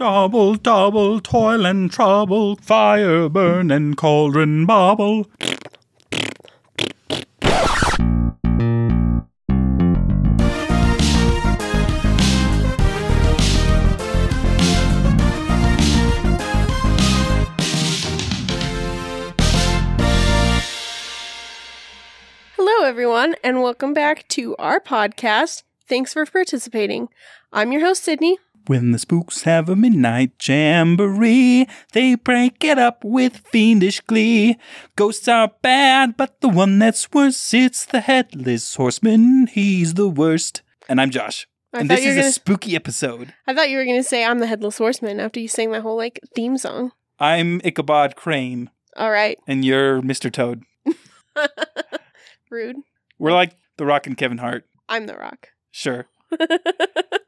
[0.00, 5.26] Double, double, toil and trouble, fire burn and cauldron bubble.
[22.56, 25.64] Hello, everyone, and welcome back to our podcast.
[25.86, 27.10] Thanks for participating.
[27.52, 28.38] I'm your host, Sydney.
[28.70, 34.58] When the spooks have a midnight jamboree, they break it up with fiendish glee.
[34.94, 39.48] Ghosts are bad, but the one that's worse, it's the headless horseman.
[39.48, 40.62] He's the worst.
[40.88, 41.48] And I'm Josh.
[41.74, 43.34] I and this is a gonna- spooky episode.
[43.44, 45.82] I thought you were going to say I'm the headless horseman after you sang that
[45.82, 46.92] whole like theme song.
[47.18, 50.30] I'm Ichabod Crane, All right, and you're Mr.
[50.32, 50.62] Toad.
[52.50, 52.76] rude.
[53.18, 54.64] We're like The Rock and Kevin Hart.
[54.88, 55.48] I'm the rock.
[55.72, 56.06] Sure.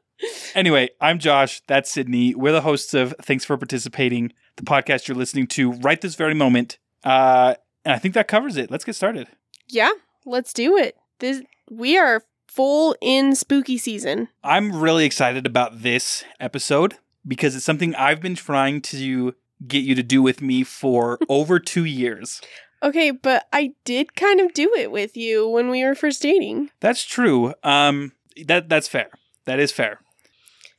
[0.55, 1.61] Anyway, I'm Josh.
[1.67, 2.35] That's Sydney.
[2.35, 6.33] We're the hosts of Thanks for Participating, the podcast you're listening to right this very
[6.35, 6.77] moment.
[7.03, 8.69] Uh, and I think that covers it.
[8.71, 9.27] Let's get started.
[9.67, 9.91] yeah,
[10.25, 10.95] let's do it.
[11.19, 14.27] This we are full in spooky season.
[14.43, 16.95] I'm really excited about this episode
[17.27, 19.33] because it's something I've been trying to
[19.67, 22.41] get you to do with me for over two years.
[22.83, 26.69] Okay, but I did kind of do it with you when we were first dating.
[26.81, 27.53] That's true.
[27.63, 28.11] Um,
[28.45, 29.09] that that's fair.
[29.45, 29.99] That is fair.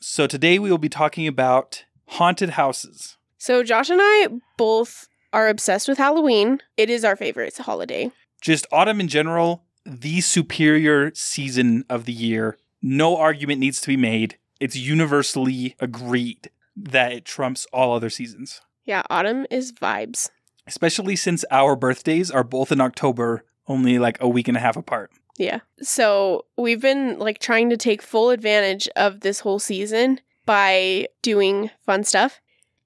[0.07, 3.17] So today we will be talking about haunted houses.
[3.39, 6.61] So Josh and I both are obsessed with Halloween.
[6.77, 8.11] It is our favorite holiday.
[8.43, 12.59] just autumn in general, the superior season of the year.
[12.83, 14.37] No argument needs to be made.
[14.61, 20.29] It's universally agreed that it trumps all other seasons, Yeah, autumn is vibes.
[20.67, 24.77] especially since our birthdays are both in October, only like a week and a half
[24.77, 25.11] apart.
[25.37, 25.61] Yeah.
[25.81, 31.71] So we've been like trying to take full advantage of this whole season by doing
[31.85, 32.41] fun stuff.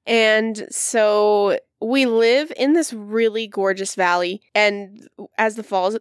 [0.06, 5.98] And so we live in this really gorgeous valley and as the falls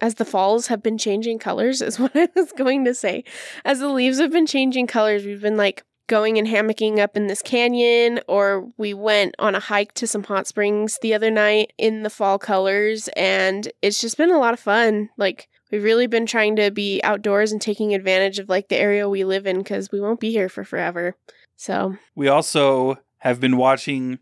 [0.00, 3.24] as the falls have been changing colors is what I was going to say.
[3.64, 7.26] As the leaves have been changing colors, we've been like going and hammocking up in
[7.26, 11.72] this canyon or we went on a hike to some hot springs the other night
[11.78, 15.08] in the fall colors and it's just been a lot of fun.
[15.16, 19.08] Like we've really been trying to be outdoors and taking advantage of like the area
[19.08, 21.16] we live in cuz we won't be here for forever.
[21.56, 24.20] So, We also have been watching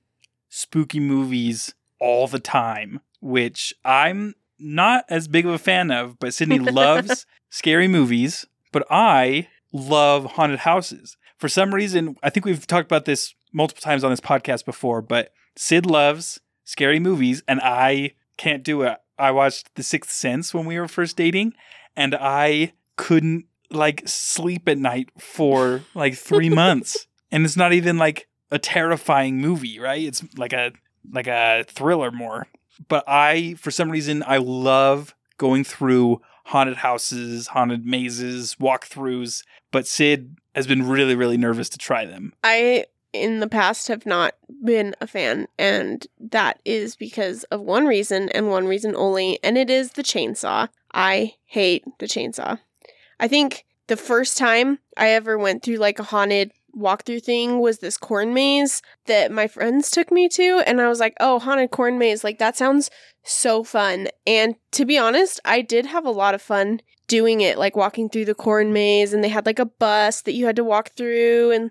[0.49, 6.33] spooky movies all the time, which I'm not as big of a fan of, but
[6.33, 11.17] Sydney loves scary movies, but I love haunted houses.
[11.37, 15.03] For some reason, I think we've talked about this multiple times on this podcast before,
[15.03, 18.99] but Sid loves scary movies and I can't do it.
[19.23, 21.55] I watched The Sixth Sense when we were first dating
[21.97, 27.07] and I couldn't like sleep at night for like 3 months.
[27.31, 30.03] And it's not even like a terrifying movie, right?
[30.03, 30.73] It's like a
[31.11, 32.49] like a thriller more.
[32.89, 39.87] But I for some reason I love going through haunted houses, haunted mazes, walkthroughs, but
[39.87, 42.33] Sid has been really really nervous to try them.
[42.43, 44.35] I in the past have not
[44.65, 49.59] been a fan and that is because of one reason and one reason only and
[49.59, 50.69] it is the chainsaw.
[50.95, 52.59] I hate the chainsaw.
[53.21, 57.79] I think the first time I ever went through like a haunted walkthrough thing was
[57.79, 61.71] this corn maze that my friends took me to and I was like, "Oh, haunted
[61.71, 62.91] corn maze, like that sounds
[63.23, 67.59] so fun." And to be honest, I did have a lot of fun doing it,
[67.59, 70.57] like walking through the corn maze and they had like a bus that you had
[70.57, 71.71] to walk through and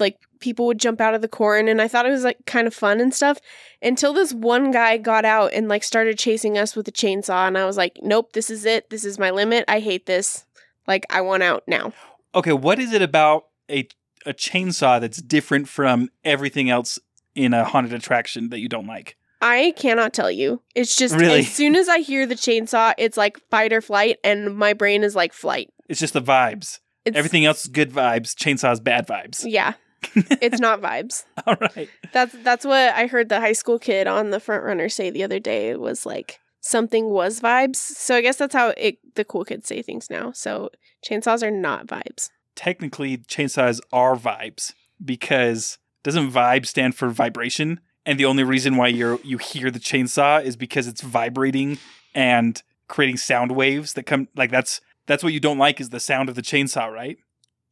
[0.00, 2.66] like people would jump out of the corn and I thought it was like kind
[2.66, 3.38] of fun and stuff
[3.82, 7.56] until this one guy got out and like started chasing us with a chainsaw and
[7.56, 8.90] I was like, "Nope, this is it.
[8.90, 9.64] This is my limit.
[9.68, 10.44] I hate this.
[10.86, 11.92] Like I want out now."
[12.34, 13.88] Okay, what is it about a
[14.26, 16.98] a chainsaw that's different from everything else
[17.34, 19.16] in a haunted attraction that you don't like?
[19.42, 20.60] I cannot tell you.
[20.74, 21.40] It's just Really?
[21.40, 25.02] as soon as I hear the chainsaw, it's like fight or flight and my brain
[25.02, 25.70] is like flight.
[25.88, 26.80] It's just the vibes.
[27.06, 29.44] It's Everything else is good vibes, chainsaw's bad vibes.
[29.48, 29.72] Yeah.
[30.14, 31.24] It's not vibes.
[31.46, 31.88] All right.
[32.12, 35.38] That's that's what I heard the high school kid on the FrontRunner say the other
[35.38, 35.68] day.
[35.70, 37.76] It was like something was vibes.
[37.76, 40.32] So I guess that's how it the cool kids say things now.
[40.32, 40.70] So
[41.06, 42.30] chainsaws are not vibes.
[42.56, 44.72] technically chainsaws are vibes
[45.04, 49.78] because doesn't vibe stand for vibration and the only reason why you're you hear the
[49.78, 51.78] chainsaw is because it's vibrating
[52.14, 56.00] and creating sound waves that come like that's that's what you don't like is the
[56.00, 57.18] sound of the chainsaw right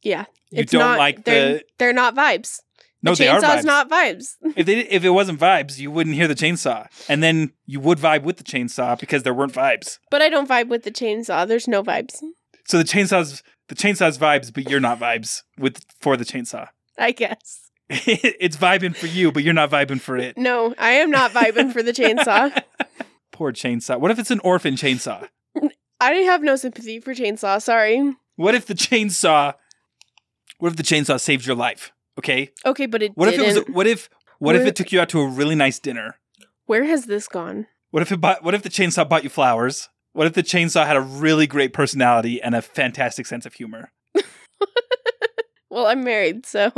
[0.03, 0.25] Yeah.
[0.51, 2.59] you it's don't not, like they're, the they're not vibes.
[3.03, 4.35] no the they are chainsaw's vibes not vibes.
[4.55, 7.97] if they if it wasn't vibes you wouldn't hear the chainsaw and then you would
[7.97, 11.47] vibe with the chainsaw because there weren't vibes But I don't vibe with the chainsaw.
[11.47, 12.15] There's no vibes.
[12.65, 16.67] so the chainsaw's the chainsaw's vibes but you're not vibes with for the chainsaw
[16.97, 17.69] I guess.
[17.89, 20.37] it's vibing for you, but you're not vibing for it.
[20.37, 22.61] No, I am not vibing for the chainsaw.
[23.31, 23.99] Poor chainsaw.
[23.99, 25.27] What if it's an orphan chainsaw?
[25.99, 27.59] I have no sympathy for chainsaw.
[27.61, 28.13] Sorry.
[28.35, 29.55] What if the chainsaw?
[30.59, 31.91] What if the chainsaw saved your life?
[32.17, 32.51] Okay.
[32.65, 33.45] Okay, but it What didn't.
[33.45, 33.75] if it was?
[33.75, 34.09] What if?
[34.39, 36.17] What if it took you out to a really nice dinner?
[36.65, 37.67] Where has this gone?
[37.91, 39.89] What if it bought, What if the chainsaw bought you flowers?
[40.13, 43.91] What if the chainsaw had a really great personality and a fantastic sense of humor?
[45.71, 46.71] Well, I'm married, so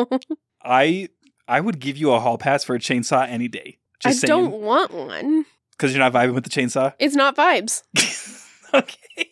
[0.64, 1.08] I
[1.48, 3.78] I would give you a hall pass for a chainsaw any day.
[4.04, 5.46] I Just don't want one.
[5.72, 6.94] because you're not vibing with the chainsaw.
[7.00, 7.84] It's not vibes.
[8.74, 9.30] okay.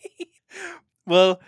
[1.06, 1.40] Well,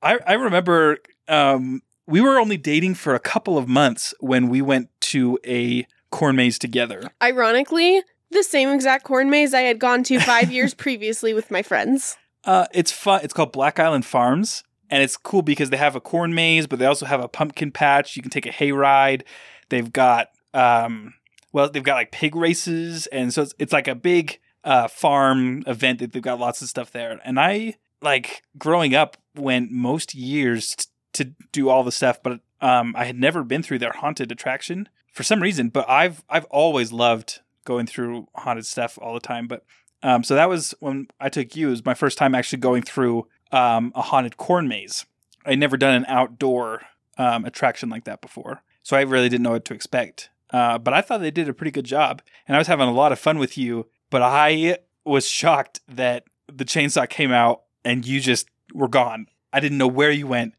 [0.00, 4.62] I I remember um, we were only dating for a couple of months when we
[4.62, 7.10] went to a corn maze together.
[7.22, 11.62] Ironically, the same exact corn maze I had gone to five years previously with my
[11.62, 12.16] friends.
[12.44, 13.20] Uh, it's fun.
[13.24, 16.78] It's called Black Island Farms, and it's cool because they have a corn maze, but
[16.78, 18.16] they also have a pumpkin patch.
[18.16, 19.24] You can take a hay ride.
[19.68, 21.14] They've got um,
[21.52, 25.64] well, they've got like pig races, and so it's, it's like a big uh, farm
[25.66, 27.20] event that they've got lots of stuff there.
[27.24, 30.76] And I like growing up went most years
[31.16, 34.88] to do all the stuff, but um, I had never been through their haunted attraction
[35.12, 35.68] for some reason.
[35.68, 39.46] But I've I've always loved going through haunted stuff all the time.
[39.46, 39.64] But
[40.02, 41.68] um, so that was when I took you.
[41.68, 45.06] It was my first time actually going through um, a haunted corn maze.
[45.44, 46.82] I'd never done an outdoor
[47.18, 50.30] um, attraction like that before, so I really didn't know what to expect.
[50.50, 52.92] Uh, but I thought they did a pretty good job, and I was having a
[52.92, 53.86] lot of fun with you.
[54.10, 59.26] But I was shocked that the chainsaw came out and you just were gone.
[59.52, 60.54] I didn't know where you went,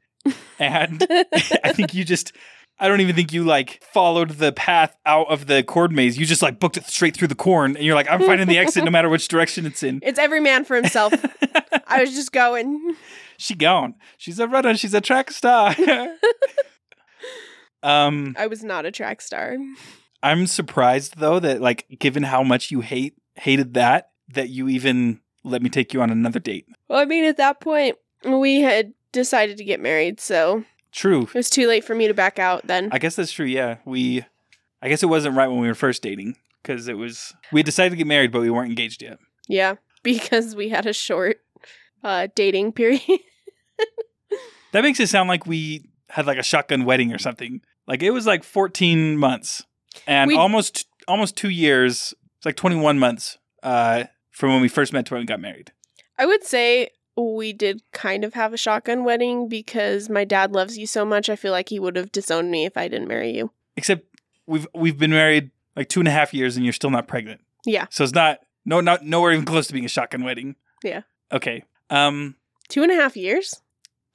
[0.60, 1.06] and
[1.64, 2.34] I think you just.
[2.80, 6.16] I don't even think you like followed the path out of the corn maze.
[6.16, 8.60] You just like booked it straight through the corn, and you're like, I'm finding the
[8.60, 10.00] exit no matter which direction it's in.
[10.04, 11.12] It's every man for himself.
[11.88, 12.96] I was just going.
[13.38, 13.96] she gone.
[14.18, 14.78] She's a runner.
[14.78, 15.76] She's a track star.
[17.82, 19.58] um, I was not a track star.
[20.22, 25.22] I'm surprised though that like, given how much you hate hated that, that you even
[25.44, 26.68] let me take you on another date.
[26.88, 31.24] Well, I mean, at that point, we had decided to get married, so True.
[31.24, 32.90] it was too late for me to back out then.
[32.92, 33.46] I guess that's true.
[33.46, 34.24] Yeah, we.
[34.82, 37.90] I guess it wasn't right when we were first dating because it was we decided
[37.92, 39.18] to get married, but we weren't engaged yet.
[39.48, 41.38] yeah, because we had a short
[42.04, 43.02] uh, dating period.
[44.74, 47.62] That makes it sound like we had like a shotgun wedding or something.
[47.88, 49.64] Like it was like 14 months
[50.06, 52.14] and We- almost almost two years.
[52.38, 55.72] It's like 21 months uh, from when we first met to when we got married.
[56.20, 60.78] I would say we did kind of have a shotgun wedding because my dad loves
[60.78, 61.30] you so much.
[61.30, 63.52] I feel like he would have disowned me if I didn't marry you.
[63.76, 64.06] Except
[64.46, 67.42] we've we've been married like two and a half years and you're still not pregnant.
[67.66, 67.86] Yeah.
[67.90, 70.56] So it's not no not nowhere even close to being a shotgun wedding.
[70.84, 71.02] Yeah.
[71.32, 71.64] Okay.
[71.90, 72.36] Um,
[72.70, 73.62] Two and a half years?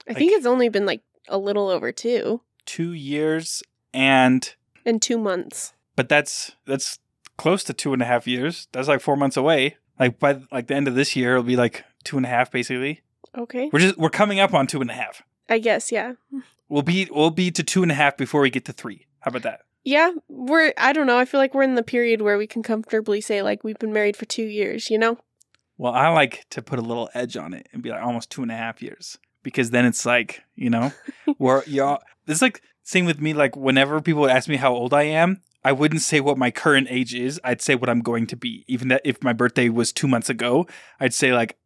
[0.08, 3.62] I think Like- it's only been like a little over two two years
[3.94, 5.72] and and two months.
[5.96, 6.98] but that's that's
[7.37, 8.69] close to two and a half years.
[8.72, 9.76] That's like four months away.
[9.98, 12.50] Like by like the end of this year, it'll be like two and a half
[12.50, 13.00] basically.
[13.37, 13.70] Okay.
[13.72, 15.22] We're just we're coming up on two and a half.
[15.49, 16.14] I guess, yeah.
[16.69, 19.06] We'll be we'll be to two and a half before we get to three.
[19.20, 19.60] How about that?
[19.84, 21.19] Yeah, we're, I don't know.
[21.19, 23.93] I feel like we're in the period where we can comfortably say, like, we've been
[23.93, 25.19] married for two years, you know?
[25.76, 28.43] Well, I like to put a little edge on it and be like almost two
[28.43, 30.93] and a half years because then it's like you know
[31.38, 32.00] we're y'all.
[32.26, 33.34] It's like same with me.
[33.34, 36.86] Like whenever people ask me how old I am, I wouldn't say what my current
[36.91, 37.41] age is.
[37.43, 38.65] I'd say what I'm going to be.
[38.69, 40.67] Even that if my birthday was two months ago,
[41.00, 41.58] I'd say like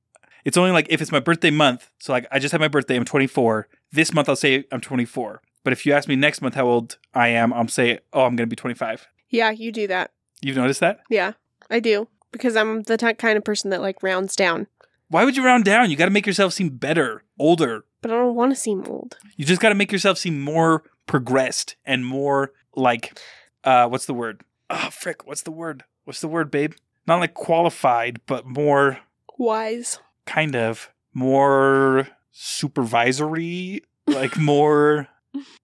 [0.47, 1.91] it's only like if it's my birthday month.
[1.99, 2.97] So like I just had my birthday.
[2.97, 3.69] I'm 24.
[3.93, 5.43] This month I'll say I'm 24.
[5.65, 8.37] But if you ask me next month how old I am, I'll say oh I'm
[8.37, 9.09] going to be 25.
[9.29, 10.13] Yeah, you do that.
[10.41, 11.01] You've noticed that?
[11.11, 11.33] Yeah,
[11.71, 12.09] I do.
[12.31, 14.67] Because I'm the ty- kind of person that, like, rounds down.
[15.09, 15.91] Why would you round down?
[15.91, 17.85] You got to make yourself seem better, older.
[18.03, 19.17] But I don't want to seem old.
[19.37, 23.19] You just got to make yourself seem more progressed and more like,
[23.65, 24.43] uh, what's the word?
[24.69, 25.27] Oh, frick.
[25.27, 25.85] What's the word?
[26.05, 26.75] What's the word, babe?
[27.07, 28.99] Not like qualified, but more
[29.39, 29.99] Wise.
[30.27, 35.09] Kind of more supervisory, like more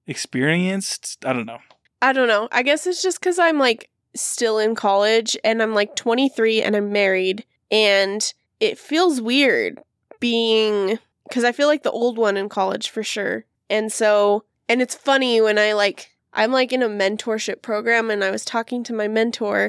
[0.06, 1.18] experienced.
[1.24, 1.58] I don't know.
[2.00, 2.48] I don't know.
[2.50, 6.74] I guess it's just because I'm, like, still in college and I'm, like, 23 and
[6.74, 7.44] I'm married.
[7.70, 9.80] And it feels weird
[10.18, 10.98] being.
[11.28, 13.44] Because I feel like the old one in college for sure.
[13.70, 14.44] And so.
[14.68, 16.11] And it's funny when I, like.
[16.34, 19.64] I'm like in a mentorship program and I was talking to my mentor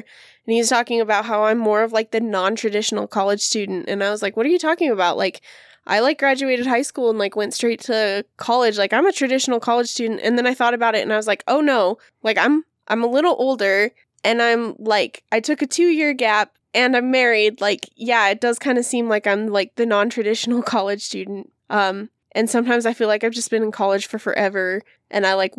[0.46, 4.10] and he's talking about how I'm more of like the non-traditional college student and I
[4.10, 5.16] was like what are you talking about?
[5.16, 5.42] Like
[5.86, 8.78] I like graduated high school and like went straight to college.
[8.78, 10.20] Like I'm a traditional college student.
[10.22, 11.98] And then I thought about it and I was like oh no.
[12.22, 13.90] Like I'm I'm a little older
[14.22, 17.60] and I'm like I took a 2 year gap and I'm married.
[17.60, 21.52] Like yeah it does kind of seem like I'm like the non-traditional college student.
[21.68, 24.80] Um and sometimes I feel like I've just been in college for forever
[25.10, 25.54] and I like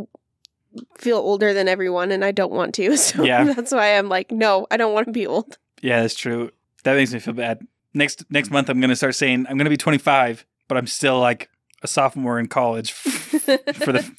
[0.97, 2.95] feel older than everyone and I don't want to.
[3.05, 3.43] So Yeah.
[3.45, 5.57] that's why I'm like, no, I don't want to be old.
[5.81, 6.51] Yeah, that's true.
[6.83, 7.65] That makes me feel bad.
[7.93, 11.49] Next next month, I'm gonna start saying I'm gonna be 25, but I'm still like
[11.83, 14.11] a sophomore in college for the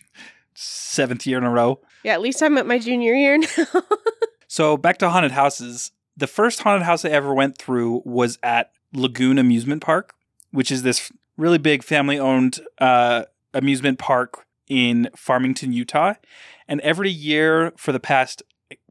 [0.55, 1.81] seventh year in a row.
[2.05, 3.83] yeah, at least I'm at my junior year now.
[4.49, 5.91] So back to haunted houses.
[6.17, 10.15] The first haunted house I ever went through was at Lagoon Amusement Park,
[10.53, 16.15] which is this really big family owned uh, amusement park in Farmington, Utah.
[16.69, 18.43] And every year for the past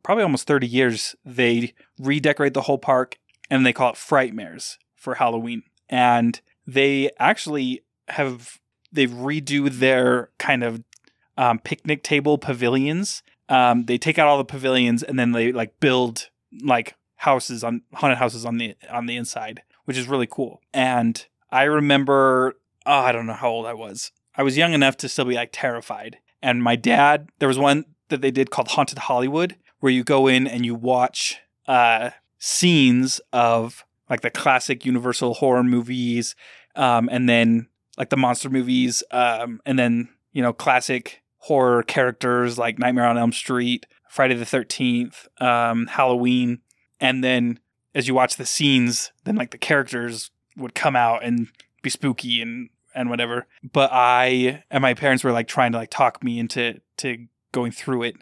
[0.03, 3.17] probably almost 30 years, they redecorate the whole park
[3.49, 5.63] and they call it Frightmares for Halloween.
[5.89, 8.59] And they actually have,
[8.91, 10.83] they've redo their kind of
[11.37, 15.79] um, picnic table pavilions um, they take out all the pavilions and then they like
[15.79, 16.29] build
[16.63, 20.61] like houses on haunted houses on the on the inside, which is really cool.
[20.73, 22.55] And I remember,
[22.85, 24.11] oh, I don't know how old I was.
[24.37, 26.17] I was young enough to still be like terrified.
[26.41, 30.27] And my dad, there was one that they did called Haunted Hollywood, where you go
[30.27, 36.35] in and you watch uh, scenes of like the classic Universal horror movies,
[36.75, 42.57] um, and then like the monster movies, um, and then you know classic horror characters
[42.57, 46.61] like Nightmare on Elm Street, Friday the 13th, um, Halloween.
[46.99, 47.59] And then
[47.93, 51.49] as you watch the scenes, then like the characters would come out and
[51.83, 53.47] be spooky and, and whatever.
[53.63, 57.71] But I and my parents were like trying to like talk me into to going
[57.71, 58.15] through it.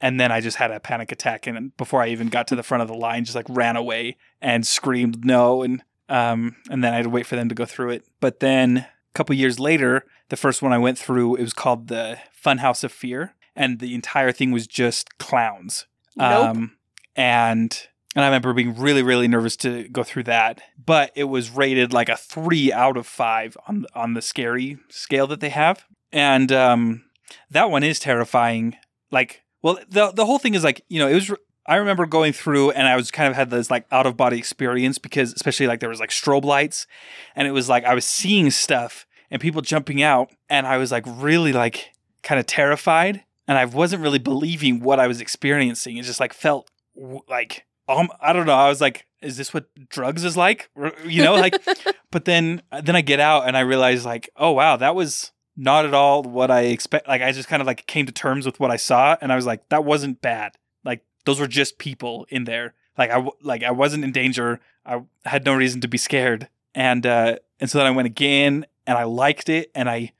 [0.00, 2.62] And then I just had a panic attack and before I even got to the
[2.62, 6.92] front of the line, just like ran away and screamed no and um and then
[6.92, 8.04] I had to wait for them to go through it.
[8.20, 11.88] But then a couple years later, the first one I went through, it was called
[11.88, 15.86] the Funhouse of Fear, and the entire thing was just clowns.
[16.16, 16.56] Nope.
[16.56, 16.76] Um,
[17.14, 21.50] and and I remember being really really nervous to go through that, but it was
[21.50, 25.84] rated like a three out of five on on the scary scale that they have,
[26.12, 27.04] and um,
[27.50, 28.76] that one is terrifying.
[29.10, 31.32] Like, well, the the whole thing is like you know it was.
[31.64, 34.36] I remember going through and I was kind of had this like out of body
[34.36, 36.88] experience because especially like there was like strobe lights
[37.36, 40.90] and it was like I was seeing stuff and people jumping out and I was
[40.90, 41.92] like really like
[42.24, 45.98] kind of terrified and I wasn't really believing what I was experiencing.
[45.98, 46.68] It just like felt
[47.28, 48.54] like um, I don't know.
[48.54, 50.70] I was like, is this what drugs is like?
[51.04, 51.54] You know, like.
[52.10, 55.84] but then then I get out and I realize like, oh wow, that was not
[55.84, 57.08] at all what I expect.
[57.08, 59.36] Like I just kind of like came to terms with what I saw and I
[59.36, 60.56] was like, that wasn't bad.
[60.84, 62.74] Like those were just people in there.
[62.96, 64.60] Like I like I wasn't in danger.
[64.84, 66.48] I had no reason to be scared.
[66.74, 70.12] And uh and so then I went again and I liked it and I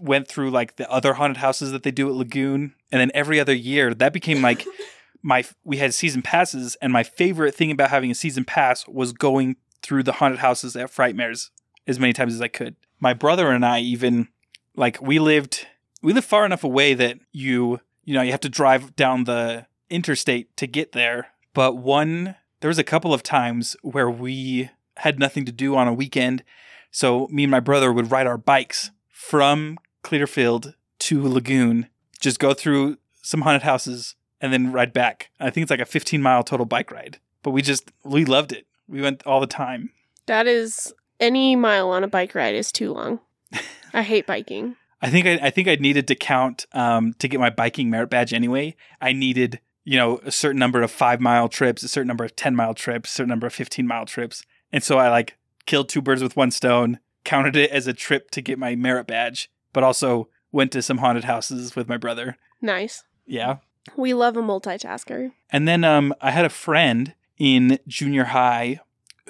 [0.00, 3.38] went through like the other haunted houses that they do at Lagoon and then every
[3.38, 4.66] other year that became like
[5.22, 9.12] my we had season passes and my favorite thing about having a season pass was
[9.12, 11.50] going through the haunted houses at Frightmares
[11.86, 12.76] as many times as I could.
[12.98, 14.28] My brother and I even
[14.76, 15.66] like we lived
[16.02, 19.66] we lived far enough away that you you know you have to drive down the
[19.88, 21.28] interstate to get there.
[21.54, 25.88] But one there was a couple of times where we had nothing to do on
[25.88, 26.44] a weekend,
[26.90, 31.88] so me and my brother would ride our bikes from Clearfield to Lagoon,
[32.20, 35.30] just go through some haunted houses and then ride back.
[35.38, 37.18] I think it's like a 15 mile total bike ride.
[37.42, 38.66] But we just we loved it.
[38.88, 39.90] We went all the time.
[40.26, 43.20] that is any mile on a bike ride is too long.
[43.94, 44.76] I hate biking.
[45.02, 48.10] I think I, I think I needed to count um, to get my biking merit
[48.10, 48.76] badge anyway.
[49.00, 52.36] I needed you know a certain number of five mile trips, a certain number of
[52.36, 54.42] ten mile trips, a certain number of fifteen mile trips,
[54.72, 56.98] and so I like killed two birds with one stone.
[57.24, 60.98] Counted it as a trip to get my merit badge, but also went to some
[60.98, 62.36] haunted houses with my brother.
[62.62, 63.04] Nice.
[63.26, 63.56] Yeah,
[63.96, 65.32] We love a multitasker.
[65.50, 68.80] And then um, I had a friend in junior high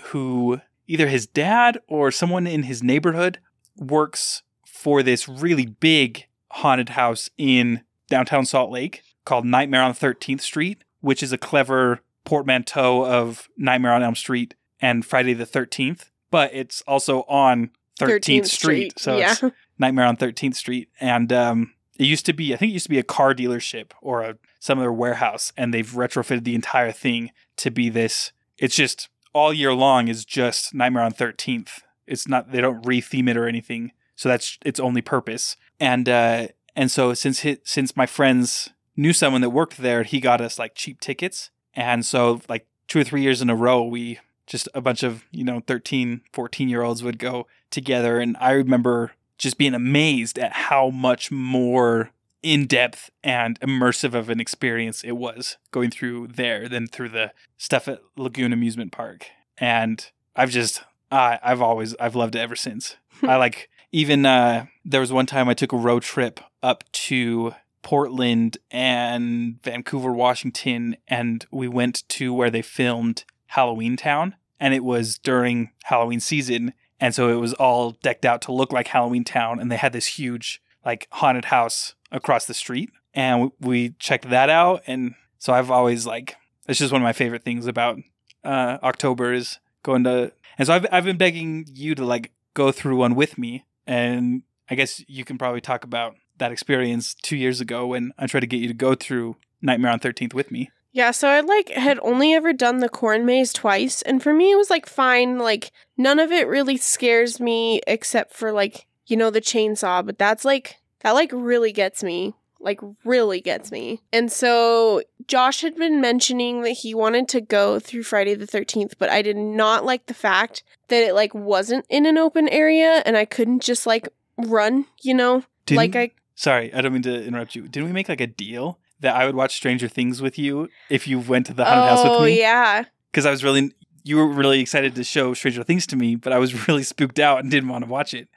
[0.05, 3.39] who either his dad or someone in his neighborhood
[3.77, 10.41] works for this really big haunted house in downtown Salt Lake called Nightmare on 13th
[10.41, 16.11] Street, which is a clever portmanteau of Nightmare on Elm Street and Friday the 13th,
[16.31, 18.99] but it's also on 13th, Street.
[18.99, 19.33] So yeah.
[19.33, 19.45] it's
[19.79, 20.89] Nightmare on 13th Street.
[21.01, 23.93] And um, it used to be, I think it used to be a car dealership
[24.01, 28.31] or a, some of their warehouse, and they've retrofitted the entire thing to be this.
[28.59, 31.81] It's just all year long is just Nightmare on 13th.
[32.07, 33.93] It's not, they don't re-theme it or anything.
[34.15, 35.57] So that's its only purpose.
[35.81, 40.21] And, uh, and so since hi since my friends knew someone that worked there, he
[40.21, 41.51] got us like cheap tickets.
[41.75, 45.25] And so like two or three years in a row, we just a bunch of,
[45.31, 48.19] you know, 13, 14 year olds would go together.
[48.19, 52.11] And I remember just being amazed at how much more
[52.43, 57.33] in depth and immersive of an experience it was going through there than through the
[57.59, 59.27] stuff at Lagoon Amusement Park.
[59.59, 62.97] And I've just, I I've always, I've loved it ever since.
[63.23, 67.55] I like, even, uh, there was one time I took a road trip up to
[67.83, 75.19] Portland and Vancouver, Washington, and we went to where they filmed Halloweentown, and it was
[75.19, 79.73] during Halloween season, and so it was all decked out to look like Halloweentown, and
[79.73, 84.83] they had this huge like haunted house across the street, and we checked that out,
[84.87, 86.37] and so I've always like
[86.69, 87.99] it's just one of my favorite things about
[88.45, 92.73] uh, October is going to, and so I've I've been begging you to like go
[92.73, 97.37] through one with me, and I guess you can probably talk about that experience two
[97.37, 100.51] years ago when I tried to get you to go through Nightmare on 13th with
[100.51, 100.71] me.
[100.93, 104.51] Yeah, so I like had only ever done the corn maze twice, and for me
[104.51, 105.39] it was like fine.
[105.39, 110.19] Like none of it really scares me except for like you know the chainsaw, but
[110.19, 114.01] that's like that like really gets me, like really gets me.
[114.13, 118.95] And so Josh had been mentioning that he wanted to go through Friday the Thirteenth,
[118.99, 123.03] but I did not like the fact that it like wasn't in an open area
[123.07, 127.03] and I couldn't just like run, you know, Didn't- like I Sorry, I don't mean
[127.03, 127.69] to interrupt you.
[127.69, 131.07] Didn't we make like a deal that I would watch Stranger Things with you if
[131.07, 132.39] you went to the haunted house oh with me?
[132.39, 132.85] yeah.
[133.11, 133.73] Because I was really,
[134.05, 137.19] you were really excited to show Stranger Things to me, but I was really spooked
[137.19, 138.29] out and didn't want to watch it.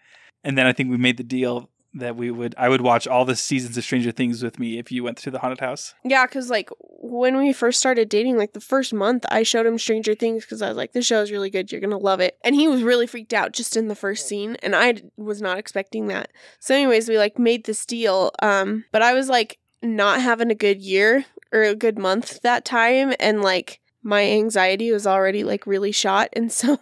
[0.43, 3.25] And then I think we made the deal that we would, I would watch all
[3.25, 5.93] the seasons of Stranger Things with me if you went to the haunted house.
[6.03, 9.77] Yeah, because like when we first started dating, like the first month, I showed him
[9.77, 11.71] Stranger Things because I was like, "This show is really good.
[11.71, 14.57] You're gonna love it." And he was really freaked out just in the first scene,
[14.63, 16.31] and I was not expecting that.
[16.59, 18.31] So, anyways, we like made this deal.
[18.41, 22.65] Um, but I was like not having a good year or a good month that
[22.65, 26.77] time, and like my anxiety was already like really shot, and so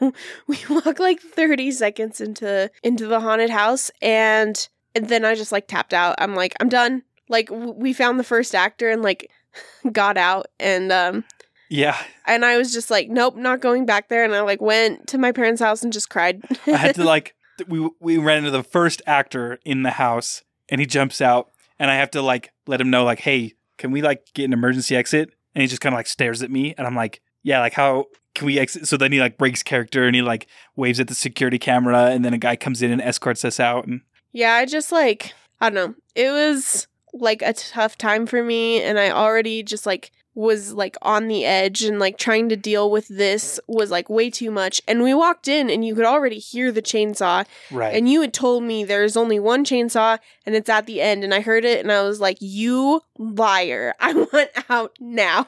[0.48, 5.52] we walk like 30 seconds into into the haunted house, and, and then I just
[5.52, 6.16] like tapped out.
[6.18, 9.30] I'm like, I'm done like w- we found the first actor and like
[9.92, 11.24] got out and um
[11.70, 11.98] Yeah.
[12.28, 15.18] and I was just like nope not going back there and I like went to
[15.18, 16.42] my parents' house and just cried.
[16.68, 17.36] I had to like,
[17.68, 21.90] we, we ran into the first actor in the house and he jumps out and
[21.92, 24.96] I have to like let him know, like, hey, can we like get an emergency
[24.96, 25.30] exit?
[25.56, 28.06] And he just kind of like stares at me and I'm like, yeah, like how
[28.36, 28.88] can we exit?
[28.88, 32.24] So then he like breaks character and he like waves at the security camera and
[32.26, 33.86] then a guy comes in and escorts us out.
[33.88, 34.02] And
[34.32, 35.96] yeah, I just like I don't know.
[36.16, 40.96] It was like a tough time for me and I already just like was like
[41.02, 44.82] on the edge and like trying to deal with this was like way too much.
[44.88, 47.94] And we walked in and you could already hear the chainsaw right.
[47.94, 51.24] And you had told me there's only one chainsaw and it's at the end.
[51.24, 53.94] And I heard it and I was like, You liar.
[54.00, 55.46] I want out now.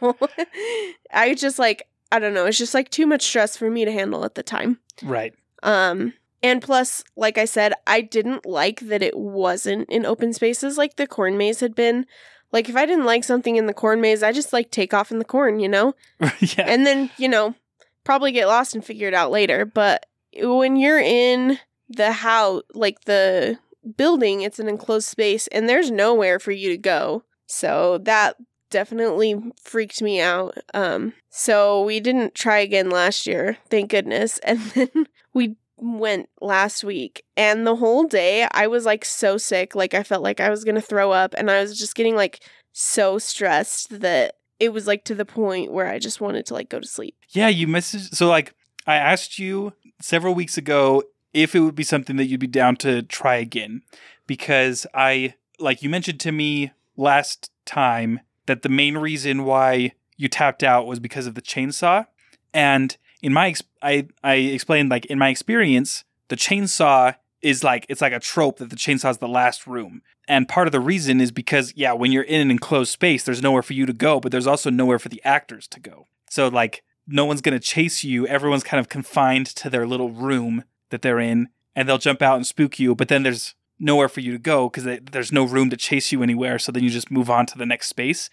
[1.13, 2.45] I just like, I don't know.
[2.45, 4.79] It's just like too much stress for me to handle at the time.
[5.01, 5.33] right.
[5.63, 10.77] Um, and plus, like I said, I didn't like that it wasn't in open spaces
[10.77, 12.05] like the corn maze had been.
[12.51, 15.11] Like, if I didn't like something in the corn maze, I just like take off
[15.11, 15.95] in the corn, you know?
[16.39, 16.65] yeah.
[16.67, 17.55] and then you know
[18.03, 20.05] probably get lost and figure it out later but
[20.41, 21.57] when you're in
[21.89, 23.57] the house like the
[23.97, 28.35] building it's an enclosed space and there's nowhere for you to go so that
[28.69, 34.59] definitely freaked me out um so we didn't try again last year thank goodness and
[34.71, 39.93] then we went last week and the whole day I was like so sick like
[39.93, 42.43] I felt like I was going to throw up and I was just getting like
[42.73, 46.69] so stressed that it was like to the point where I just wanted to like
[46.69, 47.15] go to sleep.
[47.29, 48.15] Yeah, you messaged.
[48.15, 48.53] So, like,
[48.87, 52.75] I asked you several weeks ago if it would be something that you'd be down
[52.77, 53.81] to try again,
[54.27, 60.27] because I, like, you mentioned to me last time that the main reason why you
[60.27, 62.05] tapped out was because of the chainsaw,
[62.53, 67.85] and in my, ex- I, I explained like in my experience, the chainsaw is like
[67.89, 70.01] it's like a trope that the chainsaw is the last room.
[70.27, 73.41] And part of the reason is because yeah, when you're in an enclosed space, there's
[73.41, 76.07] nowhere for you to go, but there's also nowhere for the actors to go.
[76.29, 78.25] So like no one's going to chase you.
[78.27, 82.35] Everyone's kind of confined to their little room that they're in and they'll jump out
[82.35, 85.69] and spook you, but then there's nowhere for you to go because there's no room
[85.69, 86.59] to chase you anywhere.
[86.59, 88.29] So then you just move on to the next space.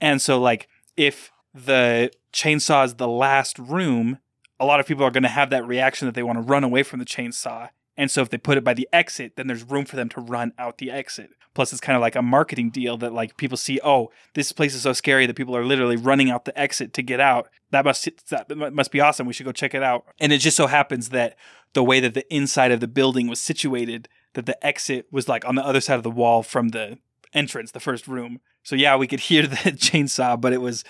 [0.00, 4.18] And so like if the chainsaw is the last room,
[4.58, 6.64] a lot of people are going to have that reaction that they want to run
[6.64, 7.70] away from the chainsaw.
[7.96, 10.20] And so if they put it by the exit, then there's room for them to
[10.20, 11.30] run out the exit.
[11.54, 14.74] Plus, it's kind of like a marketing deal that like people see, oh, this place
[14.74, 17.48] is so scary that people are literally running out the exit to get out.
[17.70, 19.26] That must that must be awesome.
[19.26, 20.04] We should go check it out.
[20.20, 21.36] And it just so happens that
[21.72, 25.46] the way that the inside of the building was situated, that the exit was like
[25.46, 26.98] on the other side of the wall from the
[27.32, 28.40] entrance, the first room.
[28.62, 30.84] So yeah, we could hear the chainsaw, but it was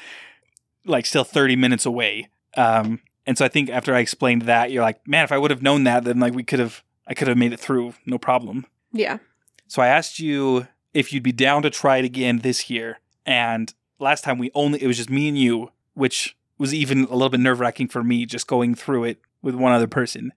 [0.84, 2.28] like still 30 minutes away.
[2.56, 5.50] Um, and so I think after I explained that, you're like, man, if I would
[5.50, 8.18] have known that, then like we could have, I could have made it through, no
[8.18, 8.66] problem.
[8.92, 9.18] Yeah.
[9.66, 13.00] So I asked you if you'd be down to try it again this year.
[13.24, 17.12] And last time we only, it was just me and you, which was even a
[17.14, 20.32] little bit nerve wracking for me just going through it with one other person.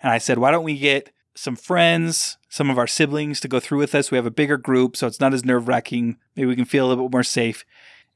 [0.00, 3.60] And I said, why don't we get some friends, some of our siblings to go
[3.60, 4.10] through with us.
[4.10, 6.16] We have a bigger group, so it's not as nerve wracking.
[6.34, 7.64] Maybe we can feel a little bit more safe.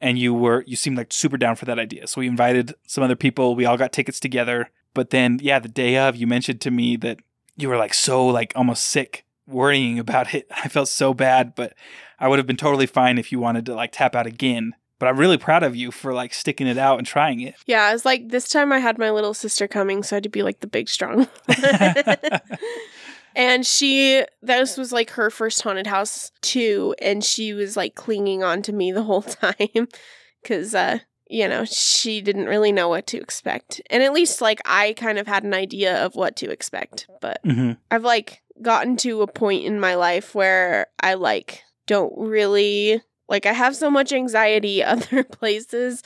[0.03, 2.07] And you were you seemed like super down for that idea.
[2.09, 3.55] So we invited some other people.
[3.55, 4.69] We all got tickets together.
[4.95, 7.21] But then, yeah, the day of, you mentioned to me that
[7.57, 10.47] you were like so like almost sick worrying about it.
[10.65, 11.75] I felt so bad, but
[12.19, 14.75] I would have been totally fine if you wanted to like tap out again.
[14.99, 17.57] But I'm really proud of you for like sticking it out and trying it.
[17.67, 20.29] Yeah, it's like this time I had my little sister coming, so I had to
[20.29, 21.27] be like the big strong.
[23.35, 28.43] and she, this was like her first haunted house too, and she was like clinging
[28.43, 29.89] on to me the whole time
[30.43, 33.81] because, uh, you know, she didn't really know what to expect.
[33.91, 37.41] And at least like I kind of had an idea of what to expect, but
[37.45, 43.03] hmm I've like gotten to a point in my life where I like don't really
[43.29, 46.03] like I have so much anxiety other places.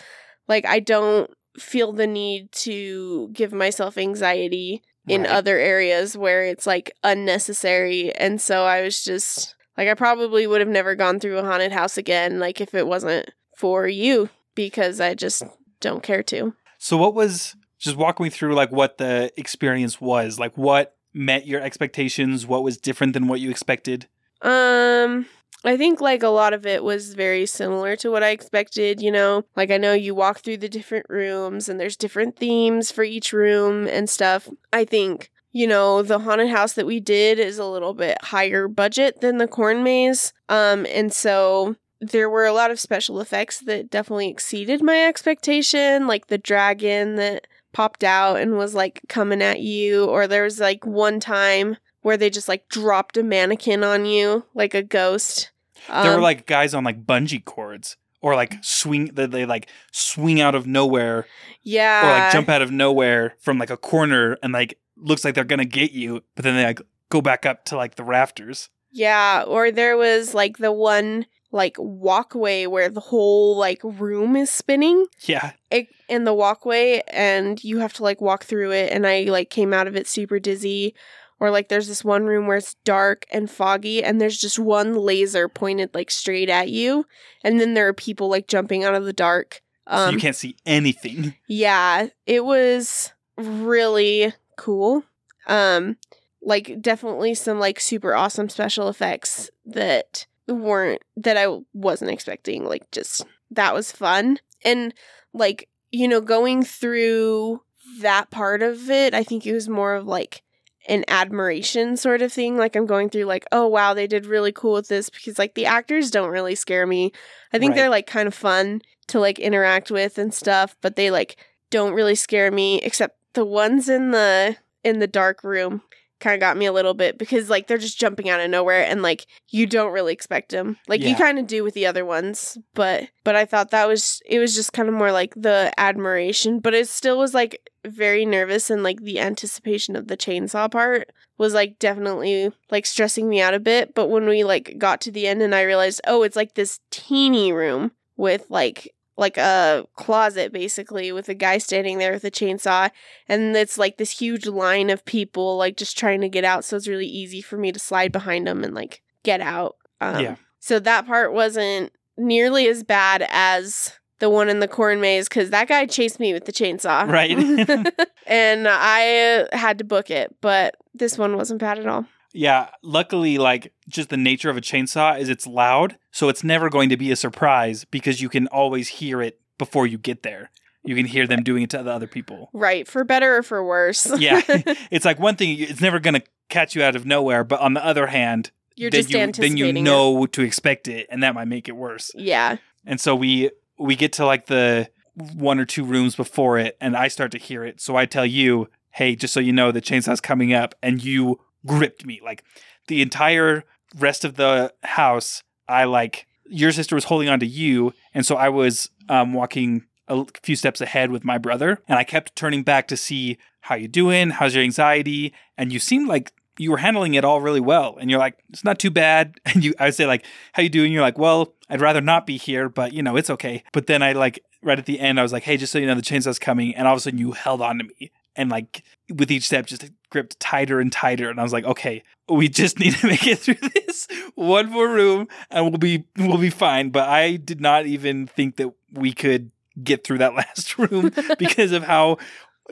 [0.47, 5.31] Like I don't feel the need to give myself anxiety in Right.
[5.31, 10.61] other areas where it's like unnecessary and so I was just like I probably would
[10.61, 15.01] have never gone through a haunted house again like if it wasn't for you because
[15.01, 15.43] I just
[15.81, 16.55] don't care to.
[16.79, 20.39] So what was just walk me through like what the experience was?
[20.39, 22.47] Like what met your expectations?
[22.47, 24.09] What was different than what you expected?
[24.43, 25.27] Um,
[25.65, 29.11] I think like a lot of it was very similar to what I expected, you
[29.11, 29.45] know.
[29.57, 33.33] Like I know you walk through the different rooms and there's different themes for each
[33.33, 34.49] room and stuff.
[34.73, 38.69] I think, you know, the haunted house that we did is a little bit higher
[38.69, 40.33] budget than the corn maze.
[40.49, 46.07] Um and so there were a lot of special effects that definitely exceeded my expectation,
[46.07, 50.61] like the dragon that popped out and was like coming at you or there was
[50.61, 55.51] like one time where they just like dropped a mannequin on you like a ghost.
[55.89, 59.67] there were Um, like guys on like bungee cords or like swing that they like
[59.91, 61.27] swing out of nowhere
[61.65, 65.35] yeah, or like jump out of nowhere from like a corner and like looks like
[65.35, 68.69] they're gonna get you, but then they like go back up to like the rafters.
[68.93, 74.51] yeah, or there was like the one like walkway where the whole like room is
[74.51, 75.53] spinning Yeah.
[75.71, 79.51] it, in the walkway and you have to like walk through it and I like
[79.51, 80.95] came out of it super dizzy
[81.41, 84.95] or like there's this one room where it's dark and foggy and there's just one
[84.95, 87.07] laser pointed like straight at you
[87.45, 90.37] and then there are people like jumping out of the dark so um you can't
[90.37, 91.35] see anything.
[91.49, 95.05] yeah it was really cool
[95.47, 95.97] um
[96.43, 102.91] like definitely some like super awesome special effects that weren't that I wasn't expecting like
[102.93, 104.95] just that was fun and
[105.33, 107.63] like you know going through
[108.01, 110.43] that part of it I think it was more of like
[110.89, 112.57] an admiration sort of thing.
[112.57, 115.55] Like I'm going through like oh wow they did really cool with this because like
[115.55, 117.13] the actors don't really scare me.
[117.53, 117.77] I think Right.
[117.77, 121.37] they're like kind of fun to like interact with and stuff but they like
[121.71, 125.83] don't really scare me except the ones in the in the dark room
[126.19, 128.85] kind of got me a little bit because like they're just jumping out of nowhere
[128.85, 132.05] and like you don't really expect them like you kind of do with the other
[132.05, 135.73] ones but but i thought that was it was just kind of more like the
[135.77, 140.71] admiration but it still was like very nervous and like the anticipation of the chainsaw
[140.71, 145.01] part was like definitely like stressing me out a bit but when we like got
[145.01, 149.37] to the end and i realized oh it's like this teeny room with like like
[149.39, 152.91] a closet basically with a guy standing there with a chainsaw
[153.29, 156.77] and it's like this huge line of people like just trying to get out so
[156.77, 160.37] it's really easy for me to slide behind them and like get out um, Yeah.
[160.59, 165.51] so that part wasn't nearly as bad as the one in the corn maze because
[165.51, 167.37] that guy chased me with the chainsaw Right.
[168.27, 173.39] and i had to book it but this one wasn't bad at all Yeah, luckily,
[173.39, 176.97] like just the nature of a chainsaw is it's loud, so it's never going to
[176.97, 180.51] be a surprise because you can always hear it before you get there.
[180.85, 182.51] You can hear them doing it to the other people.
[182.53, 184.43] right for better or for worse Yeah,
[184.91, 187.43] it's like one thing; it's never going to catch you out of nowhere.
[187.43, 189.73] But on the other hand, you're then just you then anticipating you it.
[189.83, 192.11] know to expect it, and that might make it worse.
[192.15, 194.89] yeah And so we we get to like the
[195.35, 197.81] one or two rooms before it, and I start to hear it.
[197.81, 201.41] So I tell you, "Hey, just so you know, the chainsaw's coming up," and you
[201.65, 202.45] gripped me like
[202.89, 203.65] the entire
[203.99, 205.43] rest of the house.
[205.69, 209.85] I like your sister was holding on to you, and so I was um, walking
[210.09, 213.75] a few steps ahead with my brother, and I kept turning back to see how
[213.75, 217.61] you doing, how's your anxiety, and you seemed like you were handling it all really
[217.61, 217.97] well.
[218.01, 219.39] And you're like, it's not too bad.
[219.47, 220.93] And you, I would say like, how you doing?
[220.93, 223.63] You're like, well, I'd rather not be here, but you know, it's okay.
[223.73, 225.87] But then I like right at the end, I was like, hey, just so you
[225.87, 228.51] know, the chainsaw's coming, and all of a sudden you held on to me, and
[228.51, 228.83] like
[229.15, 232.79] with each step, just gripped tighter and tighter, and I was like, okay, we just
[232.81, 236.91] need to make it through this one more room, and we'll be we'll be fine.
[236.91, 239.51] But I did not even think that we could
[239.83, 242.19] get through that last room because of how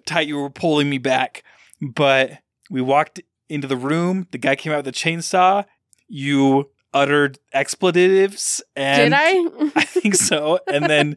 [0.07, 1.43] tight you were pulling me back.
[1.81, 2.39] But
[2.71, 4.27] we walked into the room.
[4.31, 5.65] The guy came out with a chainsaw.
[6.09, 9.71] You uttered expletives and Did I?
[9.75, 10.61] I think so.
[10.67, 11.17] And then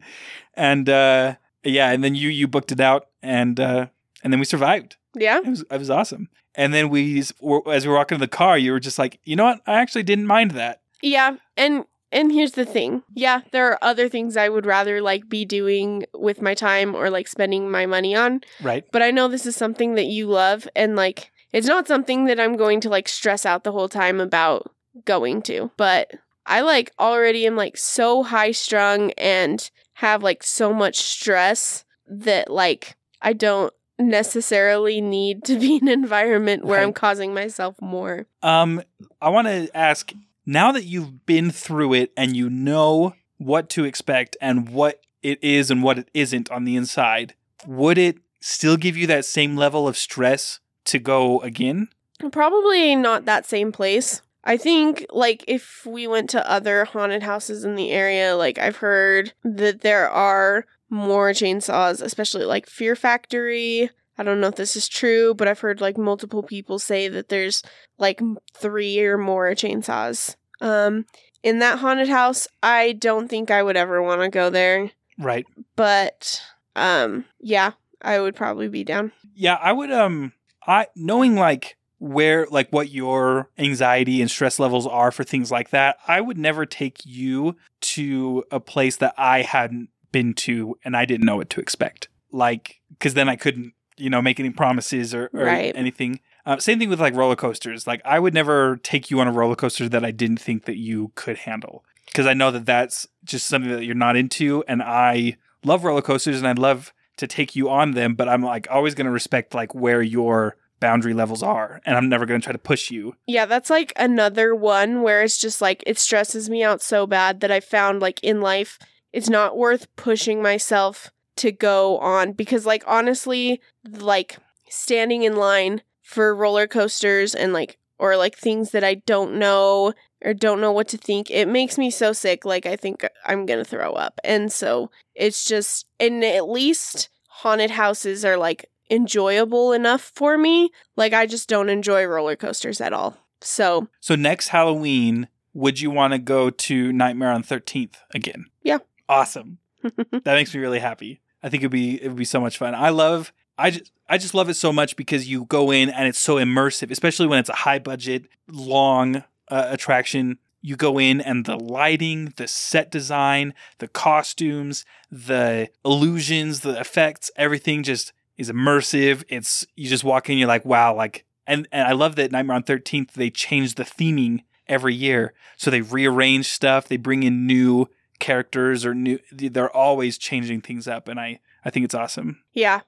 [0.54, 3.86] and uh yeah, and then you you booked it out and uh
[4.22, 4.96] and then we survived.
[5.14, 5.38] yeah.
[5.38, 6.28] It was it was awesome.
[6.54, 9.36] And then we as we were walking in the car, you were just like, "You
[9.36, 9.60] know what?
[9.66, 13.02] I actually didn't mind that." Yeah, and and here's the thing.
[13.14, 17.10] Yeah, there are other things I would rather like be doing with my time or
[17.10, 18.84] like spending my money on, Right?
[18.92, 22.40] but I know this is something that you love and like it's not something that
[22.40, 24.70] I'm going to like stress out the whole time about
[25.04, 25.70] going to.
[25.76, 26.10] But
[26.46, 32.50] I like already am like so high strung and have like so much stress that
[32.50, 38.26] like I don't necessarily need to be an environment where I'm causing myself more.
[38.42, 38.82] Um
[39.20, 40.12] I want to ask
[40.46, 45.42] now that you've been through it and you know what to expect and what it
[45.42, 47.34] is and what it isn't on the inside,
[47.66, 51.88] would it still give you that same level of stress to go again?
[52.32, 54.22] Probably not that same place.
[54.44, 58.76] I think like if we went to other haunted houses in the area, like I've
[58.76, 63.90] heard that there are more chainsaws, especially like Fear Factory.
[64.16, 67.28] I don't know if this is true, but I've heard like multiple people say that
[67.28, 67.62] there's
[67.98, 68.20] like
[68.54, 70.34] 3 or more chainsaws.
[70.60, 71.04] Um
[71.44, 75.46] in that haunted house, I don't think I would ever want to go there, Right.
[75.76, 76.42] but
[76.74, 77.72] um yeah,
[78.02, 79.12] I would probably be down.
[79.34, 80.32] Yeah, I would um
[80.66, 85.70] I knowing like where like what your anxiety and stress levels are for things like
[85.70, 90.96] that, I would never take you to a place that I hadn't been to and
[90.96, 92.08] I didn't know what to expect.
[92.32, 95.72] Like cuz then I couldn't, you know, make any promises or, or Right.
[95.76, 96.20] anything.
[96.46, 97.86] Uh, same thing with like roller coasters.
[97.86, 100.76] Like I would never take you on a roller coaster that I didn't think that
[100.78, 104.82] you could handle because I know that that's just something that you're not into and
[104.82, 108.66] I love roller coasters and I'd love to take you on them, but I'm like
[108.70, 112.44] always going to respect like where your boundary levels are, and I'm never going to
[112.44, 113.16] try to push you.
[113.26, 117.40] Yeah, that's like another one where it's just like it stresses me out so bad
[117.40, 118.78] that I found like in life
[119.12, 125.82] it's not worth pushing myself to go on because like honestly, like standing in line
[126.02, 129.92] for roller coasters and like or like things that I don't know
[130.24, 133.46] or don't know what to think, it makes me so sick like I think I'm
[133.46, 134.20] going to throw up.
[134.24, 140.70] And so it's just and at least haunted houses are like enjoyable enough for me
[140.96, 143.16] like I just don't enjoy roller coasters at all.
[143.40, 148.46] So So next Halloween, would you want to go to Nightmare on 13th again?
[148.62, 148.78] Yeah.
[149.08, 149.58] Awesome.
[149.82, 151.20] that makes me really happy.
[151.42, 152.74] I think it'd be it would be so much fun.
[152.74, 156.08] I love I just I just love it so much because you go in and
[156.08, 160.38] it's so immersive, especially when it's a high budget, long uh, attraction.
[160.60, 167.30] You go in and the lighting, the set design, the costumes, the illusions, the effects,
[167.36, 169.22] everything just is immersive.
[169.28, 172.56] It's you just walk in, you're like, wow, like and and I love that Nightmare
[172.56, 175.32] on 13th they change the theming every year.
[175.56, 180.88] So they rearrange stuff, they bring in new characters or new they're always changing things
[180.88, 182.42] up and I I think it's awesome.
[182.52, 182.80] yeah.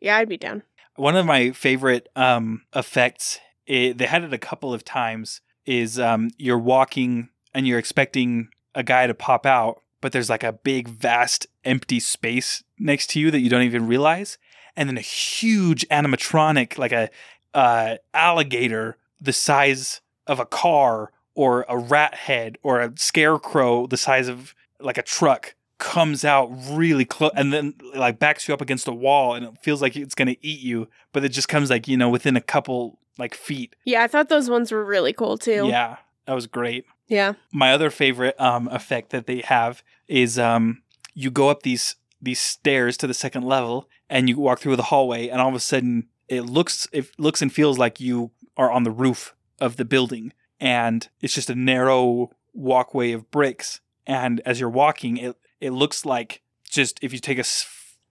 [0.00, 0.62] Yeah, I'd be down.
[0.96, 5.98] One of my favorite um effects it, they had it a couple of times is
[5.98, 10.52] um you're walking and you're expecting a guy to pop out but there's like a
[10.52, 14.38] big vast empty space next to you that you don't even realize
[14.76, 17.10] and then a huge animatronic like a
[17.54, 23.96] uh alligator the size of a car or a rat head or a scarecrow the
[23.96, 28.60] size of like a truck comes out really close and then like backs you up
[28.60, 31.48] against a wall and it feels like it's going to eat you but it just
[31.48, 34.84] comes like you know within a couple like feet Yeah, I thought those ones were
[34.84, 35.66] really cool too.
[35.68, 37.34] yeah that was great Yeah.
[37.52, 40.82] my other favorite um effect that they have is um
[41.14, 44.82] you go up these these stairs to the second level and you walk through the
[44.84, 48.70] hallway and all of a sudden it looks it looks and feels like you are
[48.72, 54.40] on the roof of the building and it's just a narrow walkway of bricks and
[54.44, 57.44] as you're walking it it looks like just if you take a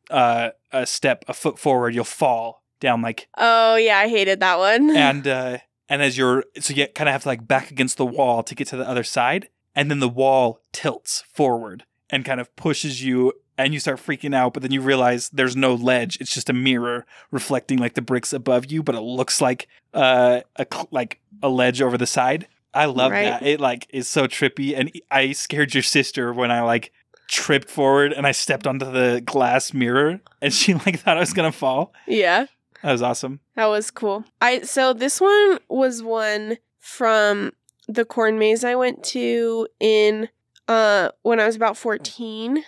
[0.09, 4.57] uh, a step a foot forward you'll fall down like Oh yeah, I hated that
[4.59, 4.89] one.
[4.95, 5.57] and uh
[5.89, 8.55] and as you're so you kind of have to like back against the wall to
[8.55, 13.03] get to the other side and then the wall tilts forward and kind of pushes
[13.03, 16.49] you and you start freaking out but then you realize there's no ledge it's just
[16.49, 21.19] a mirror reflecting like the bricks above you but it looks like uh a like
[21.41, 23.25] a ledge over the side i love Right.
[23.25, 26.91] that it like is so trippy and i scared your sister when i like
[27.27, 31.33] tripped forward and i stepped onto the glass mirror and she like thought i was
[31.33, 32.45] gonna fall yeah.
[32.83, 34.23] that was awesome That was cool.
[34.39, 37.51] I so this one was one from
[37.87, 40.29] the corn maze I went to in
[40.67, 42.63] uh when I was about 14.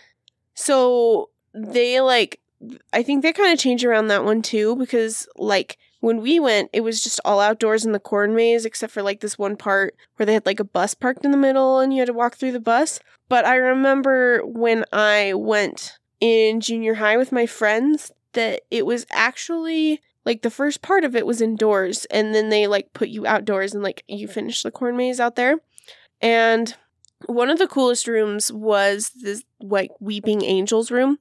[0.55, 2.39] So they like
[2.91, 6.69] I think they kind of changed around that one too because like when we went,
[6.71, 9.95] it was just all outdoors in the corn maze, except for like this one part
[10.15, 12.35] where they had like a bus parked in the middle and you had to walk
[12.35, 12.99] through the bus.
[13.27, 19.05] But I remember when I went in junior high with my friends that it was
[19.11, 23.25] actually like the first part of it was indoors and then they like put you
[23.25, 25.57] outdoors and like you finish the corn maze out there.
[26.21, 26.75] And
[27.25, 31.17] one of the coolest rooms was this like weeping angels room.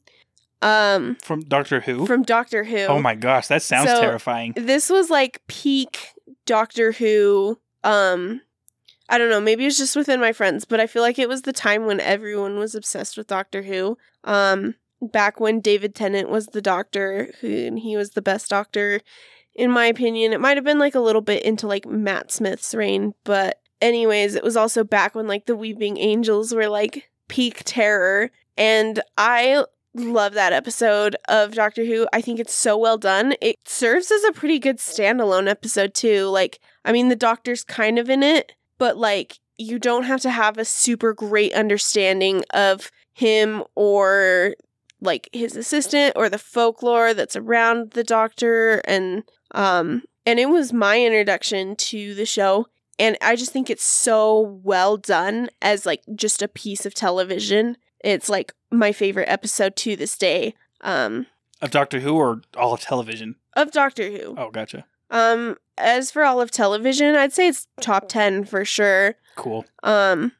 [0.62, 2.06] Um From Doctor Who?
[2.06, 2.78] from Doctor Who.
[2.86, 4.54] oh my gosh, that sounds So- terrifying.
[4.56, 5.98] This was like peak
[6.46, 7.58] Doctor Who.
[7.84, 8.40] Um,
[9.08, 9.40] I don't know.
[9.40, 12.00] Maybe it's just within my friends, but I feel like it was the time when
[12.00, 13.96] everyone was obsessed with Doctor Who.
[14.24, 19.00] Um, back when David Tennant was the Doctor, who and he was the best Doctor,
[19.54, 20.32] in my opinion.
[20.32, 24.34] It might have been like a little bit into like Matt Smith's reign, but anyways,
[24.34, 29.64] it was also back when like the Weeping Angels were like peak terror, and I
[29.98, 32.06] love that episode of Doctor Who.
[32.12, 33.34] I think it's so well done.
[33.40, 36.26] It serves as a pretty good standalone episode too.
[36.26, 40.30] Like, I mean, the Doctor's kind of in it, but like, you don't have to
[40.30, 44.54] have a super great understanding of him or
[45.00, 50.72] like his assistant or the folklore that's around the Doctor and um and it was
[50.72, 52.66] my introduction to the show
[52.98, 57.76] and I just think it's so well done as like just a piece of television.
[58.00, 61.26] It's like my favorite episode to this day um
[61.60, 63.36] Of Doctor Who or all of television?
[63.54, 64.34] of Doctor Who.
[64.38, 64.84] Oh, gotcha.
[65.10, 69.14] Um as for all of television, I'd say it's top 10 for sure.
[69.36, 69.64] Cool.
[69.82, 70.32] Um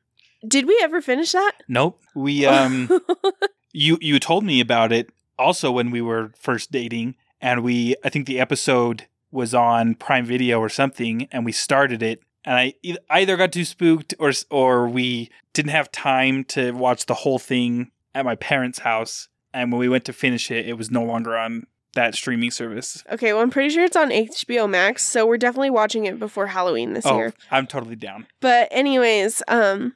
[0.47, 1.53] did we ever finish that?
[1.69, 2.01] Nope.
[2.15, 2.89] We um
[3.73, 8.09] you you told me about it also when we were first dating and we I
[8.09, 12.75] think the episode was on Prime Video or something and we started it and I
[13.11, 17.91] either got too spooked or or we didn't have time to watch the whole thing
[18.15, 21.37] at my parents' house and when we went to finish it it was no longer
[21.37, 23.03] on that streaming service.
[23.11, 26.47] okay, well I'm pretty sure it's on HBO Max, so we're definitely watching it before
[26.47, 27.33] Halloween this Oh, year.
[27.51, 28.27] I'm totally down.
[28.41, 29.95] But anyways, um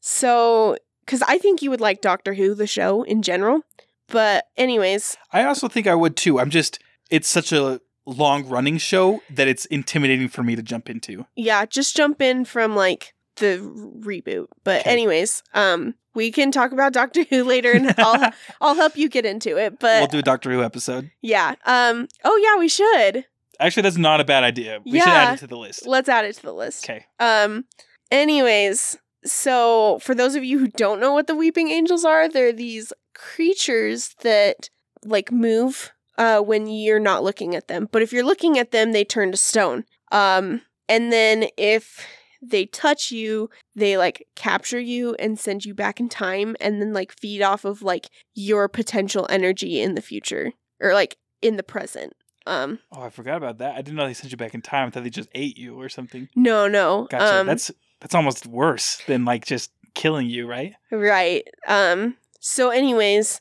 [0.00, 0.76] so
[1.06, 3.62] cuz I think you would like Doctor Who the show in general.
[4.08, 6.38] But anyways, I also think I would too.
[6.38, 6.78] I'm just
[7.10, 11.26] it's such a long running show that it's intimidating for me to jump into.
[11.36, 13.58] yeah, just jump in from like the
[14.00, 14.46] reboot.
[14.64, 14.90] But Okay.
[14.90, 19.26] anyways, um we can talk about Doctor Who later and I'll I'll help you get
[19.26, 19.78] into it.
[19.78, 21.10] But we'll do a Doctor Who episode.
[21.20, 21.54] yeah.
[21.66, 23.26] Um oh yeah, we should.
[23.58, 24.80] Actually, that's not a bad idea.
[24.84, 25.14] We should Yeah.
[25.24, 25.86] add it to the list.
[25.86, 26.84] Let's add it to the list.
[26.84, 27.04] Okay.
[27.18, 27.64] Um
[28.10, 32.52] anyways, so for those of you who don't know what the weeping angels are, they're
[32.52, 34.70] these creatures that
[35.04, 37.88] like move uh when you're not looking at them.
[37.90, 39.84] But if you're looking at them, they turn to stone.
[40.12, 42.06] Um and then if
[42.42, 46.92] they touch you, they like capture you and send you back in time and then
[46.92, 51.62] like feed off of like your potential energy in the future or like in the
[51.62, 52.12] present.
[52.46, 53.74] Um Oh, I forgot about that.
[53.74, 54.86] I didn't know they sent you back in time.
[54.86, 56.28] I thought they just ate you or something.
[56.36, 57.08] no, no.
[57.10, 57.40] Gotcha.
[57.40, 60.74] Um, that's that's almost worse than like just killing you, right?
[60.92, 61.48] Right.
[61.66, 63.40] Um so anyways,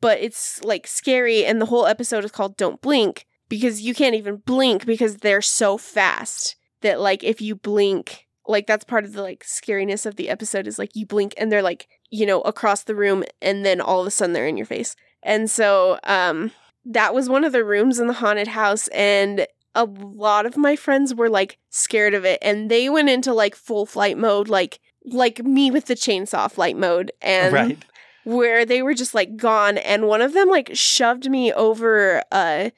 [0.00, 4.14] but it's like scary and the whole episode is called Don't Blink because you can't
[4.14, 9.12] even blink because they're so fast that like if you blink like that's part of
[9.14, 12.40] the like scariness of the episode is like you blink and they're like, you know,
[12.42, 14.94] across the room and then all of a sudden they're in your face.
[15.22, 16.52] And so um
[16.84, 20.76] that was one of the rooms in the haunted house and a lot of my
[20.76, 24.78] friends were like scared of it and they went into like full flight mode like
[25.06, 27.84] like me with the chainsaw flight mode and right.
[28.24, 32.72] Where they were just like gone and one of them like shoved me over a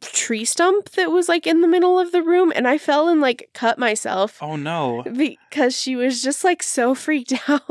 [0.00, 3.20] tree stump that was like in the middle of the room and I fell and
[3.20, 5.02] like cut myself Oh no.
[5.02, 7.62] because she was just like so freaked out.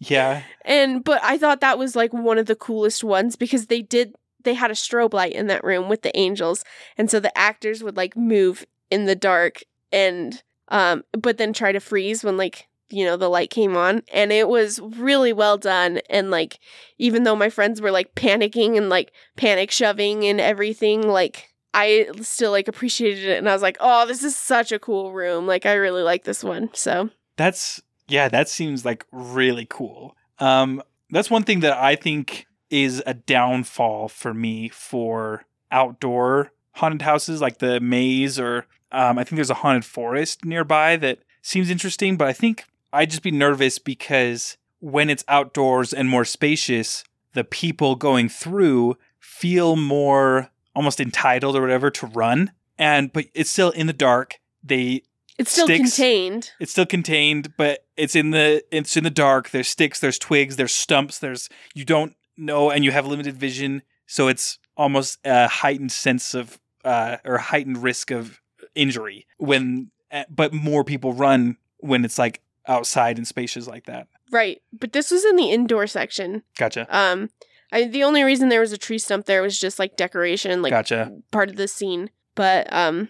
[0.00, 0.42] Yeah.
[0.64, 4.14] and but I thought that was like one of the coolest ones because they did
[4.42, 6.64] they had a strobe light in that room with the angels
[6.96, 9.60] and so the actors would like move in the dark
[9.92, 14.02] and um but then try to freeze when like you know the light came on
[14.12, 16.58] and it was really well done and like
[16.98, 22.08] even though my friends were like panicking and like panic shoving and everything like I
[22.20, 25.46] still like appreciated it and I was like oh this is such a cool room
[25.46, 30.16] like I really like this one so That's yeah, that seems like really cool.
[30.38, 37.02] Um that's one thing that I think is a downfall for me for outdoor haunted
[37.02, 41.70] houses like the maze or um I think there's a haunted forest nearby that seems
[41.70, 47.04] interesting, but I think I'd just be nervous because when it's outdoors and more spacious,
[47.34, 52.52] the people going through feel more almost entitled or whatever to run.
[52.78, 54.40] And but it's still in the dark.
[54.62, 55.02] They
[55.38, 55.96] it's still Sticks.
[55.96, 59.50] contained it's still contained, but it's in the it's in the dark.
[59.50, 63.82] There's sticks, there's twigs, there's stumps, there's you don't know and you have limited vision,
[64.06, 68.40] so it's almost a heightened sense of uh, or heightened risk of
[68.74, 74.08] injury when, uh, but more people run when it's like outside in spaces like that.
[74.30, 74.62] Right.
[74.72, 76.42] But this was in the indoor section.
[76.56, 76.86] Gotcha.
[76.90, 77.30] Um
[77.72, 80.70] I the only reason there was a tree stump there was just like decoration, like
[80.70, 81.12] gotcha.
[81.30, 82.10] part of the scene.
[82.34, 83.08] But um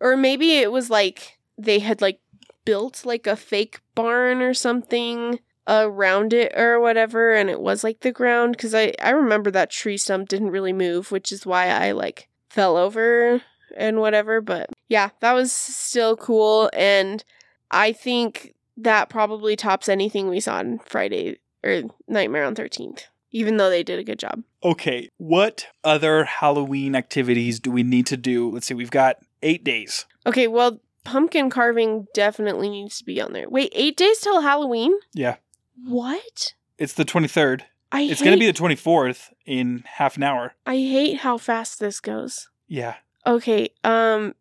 [0.00, 2.20] or maybe it was like they had like
[2.64, 8.00] built like a fake barn or something around it or whatever and it was like
[8.00, 11.68] the ground cuz I I remember that tree stump didn't really move, which is why
[11.68, 13.42] I like fell over
[13.76, 17.22] and whatever, but yeah, that was still cool and
[17.70, 23.56] I think that probably tops anything we saw on Friday or Nightmare on 13th, even
[23.56, 24.42] though they did a good job.
[24.62, 28.50] Okay, what other Halloween activities do we need to do?
[28.50, 30.06] Let's see, we've got eight days.
[30.26, 33.48] Okay, well, pumpkin carving definitely needs to be on there.
[33.48, 34.94] Wait, eight days till Halloween?
[35.14, 35.36] Yeah.
[35.84, 36.54] What?
[36.78, 37.62] It's the 23rd.
[37.92, 40.54] I It's hate, going to be the 24th in half an hour.
[40.66, 42.48] I hate how fast this goes.
[42.68, 42.96] Yeah.
[43.26, 44.34] Okay, um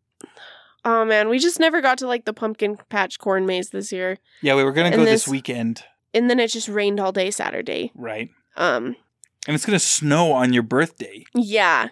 [0.92, 4.18] Oh man, we just never got to like the pumpkin patch corn maze this year.
[4.42, 5.84] Yeah, we were going to And go this this- weekend,
[6.16, 7.92] And then it just rained all day Saturday.
[7.94, 8.30] right?
[8.58, 8.96] Um
[9.48, 11.26] And it's going to snow on your birthday.
[11.36, 11.90] yeah.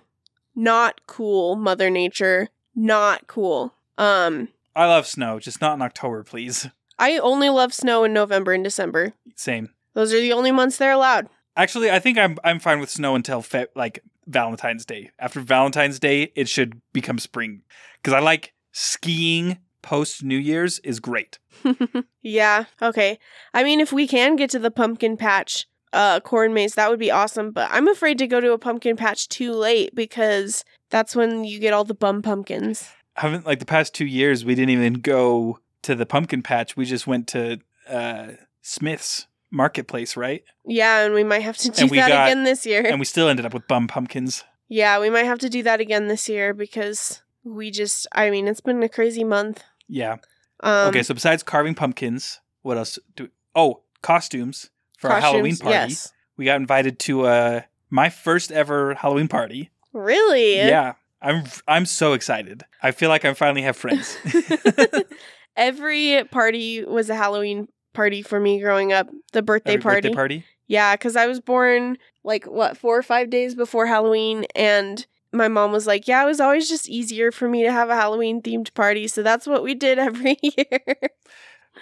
[0.55, 2.49] Not cool, mother nature.
[2.75, 3.75] Not cool.
[3.99, 6.67] Um I love snow, just not in October, please.
[6.97, 9.13] I only love snow in November and December.
[9.35, 9.69] Same.
[9.93, 11.27] Those are the only months they're allowed.
[11.55, 15.11] Actually, I think I'm I'm fine with snow until fe- like Valentine's Day.
[15.19, 17.61] After Valentine's Day, it should become spring
[18.01, 21.39] because I like skiing post New Year's is great.
[22.21, 23.19] yeah, okay.
[23.53, 26.99] I mean, if we can get to the pumpkin patch uh, corn maze, that would
[26.99, 27.51] be awesome.
[27.51, 31.59] But I'm afraid to go to a pumpkin patch too late because that's when you
[31.59, 32.89] get all the bum pumpkins.
[33.15, 36.85] haven't like the past two years we didn't even go to the pumpkin patch we
[36.85, 37.59] just went to
[37.89, 38.27] uh
[38.61, 42.85] smith's marketplace right Yeah, and we might have to do that got- again this year.
[42.85, 45.79] and we still ended up with bum pumpkins yeah, we might have to do that
[45.79, 47.21] again this year because
[47.55, 49.63] we just, I mean, it's been a crazy month.
[49.87, 50.17] yeah
[50.61, 54.69] Um, okay so besides carving pumpkins what else do oh costumes
[54.99, 56.11] for our halloween party Yes.
[56.37, 60.57] we got invited to uh my first ever halloween party Really?
[60.57, 64.17] yeah i'm i'm so excited i feel like i finally have friends
[65.55, 69.07] Every party was a Halloween party for me growing up.
[69.33, 70.01] The birthday Every party.
[70.09, 74.45] birthday party Yeah, because I was born like what four or five days before Halloween,
[74.55, 75.05] and
[75.37, 77.95] my mom was like, "Yeah, it was always just easier for me to have a
[77.95, 80.81] Halloween themed party, so that's what we did every year."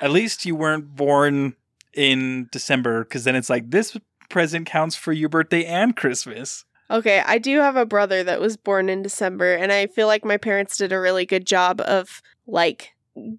[0.01, 1.55] At least you weren't born
[1.93, 3.97] in December, because then it's like this
[4.29, 6.65] present counts for your birthday and Christmas.
[6.91, 10.25] okay, I do have a brother that was born in December, and I feel like
[10.25, 12.91] my parents did a really good job of like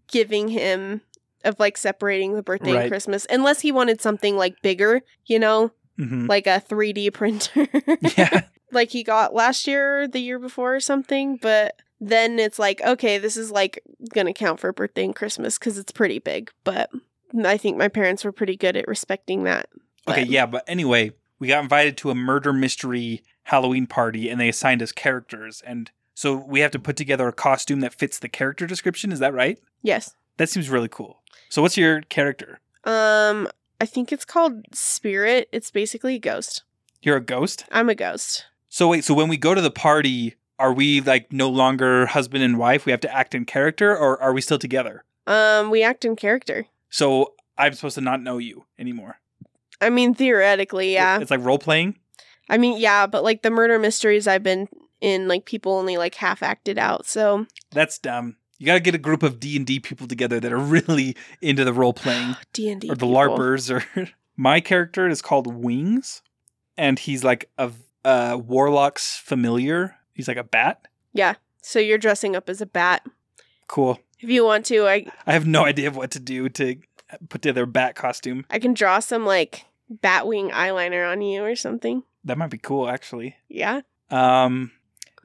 [0.08, 1.02] giving him
[1.44, 2.82] of like separating the birthday Right.
[2.82, 7.68] and Christmas, unless he wanted something like bigger, you know, hmm like a 3D printer.
[8.16, 8.40] Yeah,
[8.72, 12.80] like he got last year or the year before or something, but then it's like,
[12.82, 16.50] okay, this is like gonna count for birthday and Christmas because it's pretty big.
[16.64, 16.90] But
[17.44, 19.68] I think my parents were pretty good at respecting that.
[20.08, 24.40] okay, But- yeah, but anyway, we got invited to a murder mystery Halloween party, and
[24.40, 28.18] they assigned us characters, and so we have to put together a costume that fits
[28.18, 29.12] the character description.
[29.12, 29.58] Is that right?
[29.82, 30.14] Yes.
[30.38, 31.22] That seems really cool.
[31.48, 32.58] So, what's your character?
[32.84, 33.48] Um,
[33.80, 35.48] I think it's called Spirit.
[35.52, 36.64] It's basically a ghost.
[37.02, 37.64] You're a ghost.
[37.70, 38.46] I'm a ghost.
[38.76, 42.44] So wait, so when we go to the party, are we like no longer husband
[42.44, 42.84] and wife?
[42.84, 45.02] We have to act in character, or are we still together?
[45.26, 46.66] Um, we act in character.
[46.90, 49.16] So I'm supposed to not know you anymore.
[49.80, 51.18] I mean, theoretically, yeah.
[51.18, 51.96] It's like role playing.
[52.50, 54.68] I mean, yeah, but like the murder mysteries I've been
[55.00, 57.06] in, like people only like half acted out.
[57.06, 58.36] So That's dumb.
[58.58, 61.64] You gotta get a group of D and D people together that are really into
[61.64, 63.70] the role playing, D and D or the larpers.
[63.74, 66.20] Or my character is called Wings,
[66.76, 67.70] and he's like a,
[68.06, 69.96] a warlock's familiar.
[70.14, 70.86] He's like a bat.
[71.12, 71.34] Yeah.
[71.62, 73.04] So you're dressing up as a bat.
[73.66, 73.98] Cool.
[74.20, 76.76] If you want to, I I have no idea what to do to
[77.28, 78.44] put together a bat costume.
[78.50, 82.02] I can draw some like batwing eyeliner on you or something.
[82.24, 83.36] That might be cool, actually.
[83.48, 83.82] Yeah.
[84.10, 84.72] Um,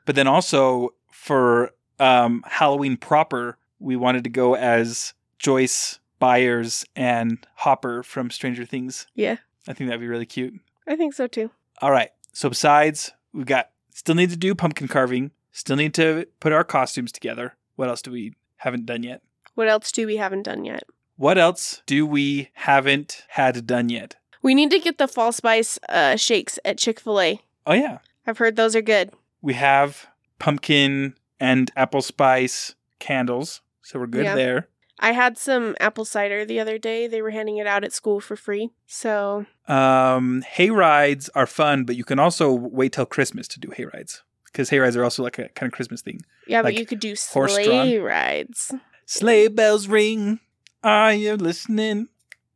[0.06, 7.46] but then also for um, Halloween proper, we wanted to go as Joyce Byers and
[7.56, 9.08] Hopper from Stranger Things.
[9.16, 9.38] Yeah.
[9.68, 10.54] I think that'd be really cute.
[10.88, 11.50] I think so too.
[11.82, 12.12] All right.
[12.34, 15.32] So besides, we've got still need to do pumpkin carving.
[15.52, 17.56] Still need to put our costumes together.
[17.76, 19.22] What else do we haven't done yet?
[19.56, 20.84] What else do we haven't done yet?
[21.18, 24.16] What else do we haven't had done yet?
[24.42, 27.42] We need to get the fall spice uh, shakes at Chick Fil A.
[27.68, 29.12] Oh yeah, I've heard those are good.
[29.42, 30.08] we have
[30.40, 34.36] pumpkin and apple spice candles, so we're good Yeah.
[34.36, 34.68] there.
[35.02, 37.08] I had some apple cider the other day.
[37.08, 38.70] They were handing it out at school for free.
[38.86, 43.72] So Um, hay rides are fun, but you can also wait till Christmas to do
[43.76, 46.20] hay rides because hay rides are also like a kind of Christmas thing.
[46.48, 48.74] Yeah, but you could do sleigh rides.
[49.06, 50.40] Sleigh bells ring.
[50.84, 52.08] Are you listening?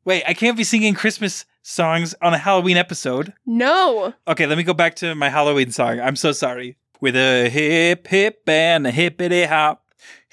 [0.03, 3.33] Wait, I can't be singing Christmas songs on a Halloween episode.
[3.45, 4.13] No.
[4.27, 5.99] Okay, let me go back to my Halloween song.
[5.99, 6.77] I'm so sorry.
[7.01, 9.83] With a hip hip and a hippity hop,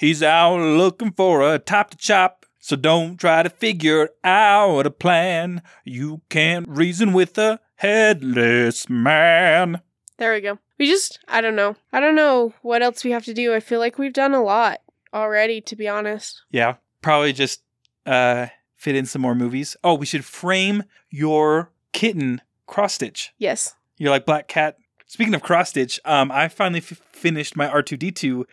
[0.03, 2.45] he's out looking for a top to chop.
[2.59, 5.63] So don't try to figure out a plan.
[5.85, 9.81] You can't reason with a headless man.
[10.19, 10.59] There we go.
[10.79, 11.77] We just, I don't know.
[11.93, 13.55] I don't know what else we have to do.
[13.55, 14.81] I feel like we've done a lot
[15.13, 16.43] already, to be honest.
[16.51, 17.63] Yeah, probably just
[18.05, 18.47] uh
[18.77, 19.77] fit in some more movies.
[19.85, 23.33] Oh, we should frame your kitten cross stitch.
[23.39, 23.77] Yes.
[23.97, 24.77] You're like Black Cat.
[25.13, 28.45] Speaking of cross stitch, um, I finally f- finished my R2D2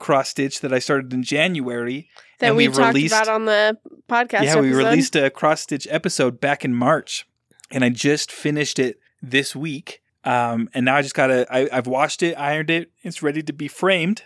[0.00, 2.08] cross stitch that I started in January.
[2.40, 4.42] That And we we talked released- about on the podcast.
[4.42, 7.24] yeah, we released a cross stitch episode back in March,
[7.70, 10.02] and I just finished it this week.
[10.24, 11.46] Um, and now I just gotta.
[11.54, 12.90] I, I've washed it, ironed it.
[13.04, 14.24] It's ready to be framed.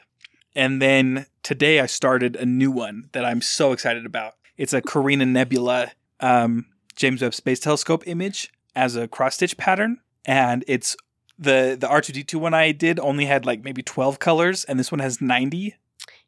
[0.55, 4.32] And then today I started a new one that I'm so excited about.
[4.57, 6.64] It's a Carina Nebula um,
[6.97, 10.97] James Webb Space Telescope image as a cross stitch pattern, and it's
[11.43, 15.01] the the R2D2 one I did only had like maybe 12 colors, and this one
[15.01, 15.76] has 90.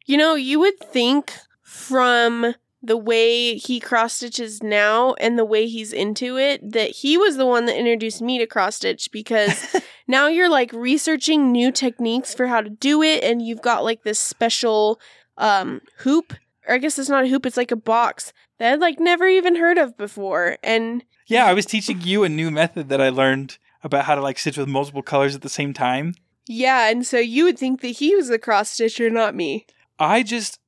[0.07, 5.67] You know, you would think from the way he cross stitches now and the way
[5.67, 9.75] he's into it that he was the one that introduced me to cross stitch because
[10.07, 14.03] now you're like researching new techniques for how to do it and you've got like
[14.03, 15.01] this special
[15.39, 16.35] um hoop
[16.67, 19.27] or I guess it's not a hoop, it's like a box that I'd like never
[19.27, 20.59] even heard of before.
[20.63, 24.21] And Yeah, I was teaching you a new method that I learned about how to
[24.21, 26.15] like stitch with multiple colors at the same time.
[26.47, 29.67] yeah, and so you would think that he was the cross stitcher, not me.
[29.99, 30.59] I just,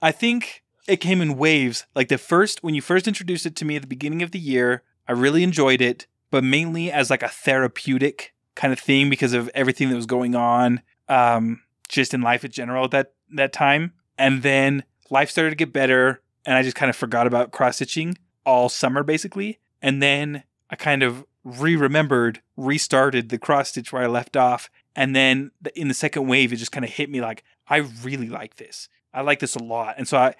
[0.00, 1.86] I think it came in waves.
[1.94, 4.38] Like the first, when you first introduced it to me at the beginning of the
[4.38, 9.32] year, I really enjoyed it, but mainly as like a therapeutic kind of thing because
[9.32, 13.52] of everything that was going on, um, just in life in general at that that
[13.52, 13.92] time.
[14.18, 17.76] And then life started to get better, and I just kind of forgot about cross
[17.76, 19.60] stitching all summer basically.
[19.80, 25.16] And then I kind of re-remembered, restarted the cross stitch where I left off, and
[25.16, 28.56] then in the second wave, it just kind of hit me like I really like
[28.56, 28.88] this.
[29.14, 29.94] I like this a lot.
[29.98, 30.34] And so I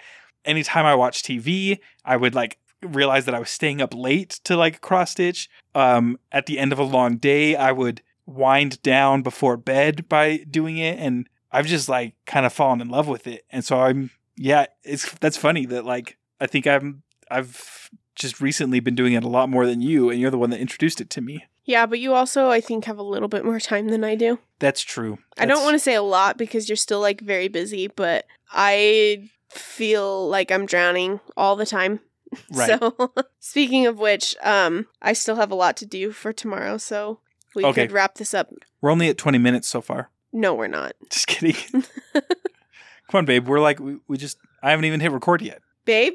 [0.45, 4.55] anytime I watch TV, I would like realize that I was staying up late to
[4.55, 5.49] like cross stitch.
[5.73, 10.37] Um at the end of a long day, I would wind down before bed by
[10.49, 13.45] doing it and I've just like kind of fallen in love with it.
[13.49, 18.79] And so I'm yeah, it's that's funny that like I think I'm I've just recently
[18.79, 21.09] been doing it a lot more than you and you're the one that introduced it
[21.11, 21.45] to me.
[21.65, 24.39] Yeah, but you also, I think, have a little bit more time than I do.
[24.59, 25.17] That's true.
[25.37, 29.29] I don't want to say a lot because you're still like very busy, but I
[29.49, 31.99] feel like I'm drowning all the time.
[32.51, 32.79] Right.
[32.79, 37.19] So, speaking of which, um, I still have a lot to do for tomorrow, so
[37.53, 37.83] we Okay.
[37.83, 38.49] could wrap this up.
[38.81, 40.09] We're only at 20 minutes so far.
[40.33, 41.53] No, we're not, Just kidding.
[42.13, 43.47] Come on, babe.
[43.47, 45.61] We're like we, we just I haven't even hit record yet.
[45.85, 46.13] babe.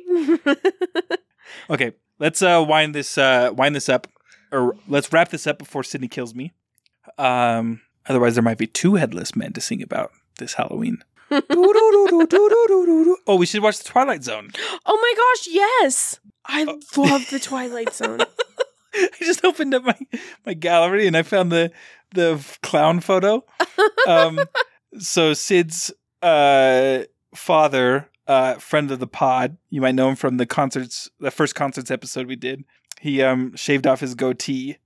[1.70, 4.06] Okay, let's uh wind this uh wind this up,
[4.52, 6.52] or let's wrap this up before Sydney kills me.
[7.16, 10.98] Um, otherwise there might be two headless men to sing about this Halloween.
[11.30, 14.50] oh, we should watch the Twilight Zone.
[14.86, 16.20] oh my gosh, yes!
[16.46, 16.80] I Oh.
[17.02, 18.20] love the Twilight Zone.
[18.94, 19.98] I just opened up my
[20.46, 21.70] my gallery and I found the
[22.14, 23.44] the clown photo.
[24.08, 24.40] Um,
[24.98, 25.92] so Sid's
[26.22, 27.02] uh
[27.34, 31.54] father, uh, friend of the pod, you might know him from the concerts, the first
[31.54, 32.64] concerts episode we did.
[33.00, 34.78] He um shaved off his goatee,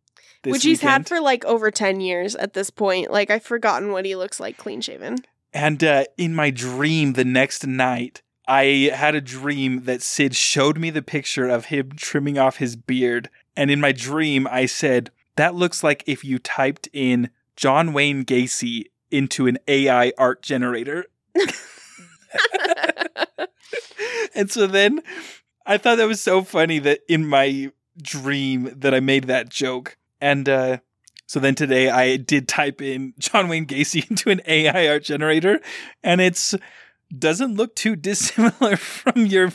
[0.42, 3.10] this Which he's had for like over 10 years at this point.
[3.10, 5.18] Like, I've forgotten what he looks like clean shaven.
[5.52, 10.78] And uh, in my dream the next night, I had a dream that Sid showed
[10.78, 13.30] me the picture of him trimming off his beard.
[13.56, 18.24] And in my dream, I said, That looks like if you typed in John Wayne
[18.24, 21.06] Gacy into an AI art generator.
[24.34, 25.02] and so then
[25.66, 27.70] I thought that was so funny that in my
[28.00, 29.96] dream that I made that joke.
[30.20, 30.78] And uh,
[31.26, 35.60] so then today I did type in John Wayne Gacy into an AI art generator,
[36.02, 36.54] and it's
[37.16, 39.52] doesn't look too dissimilar from your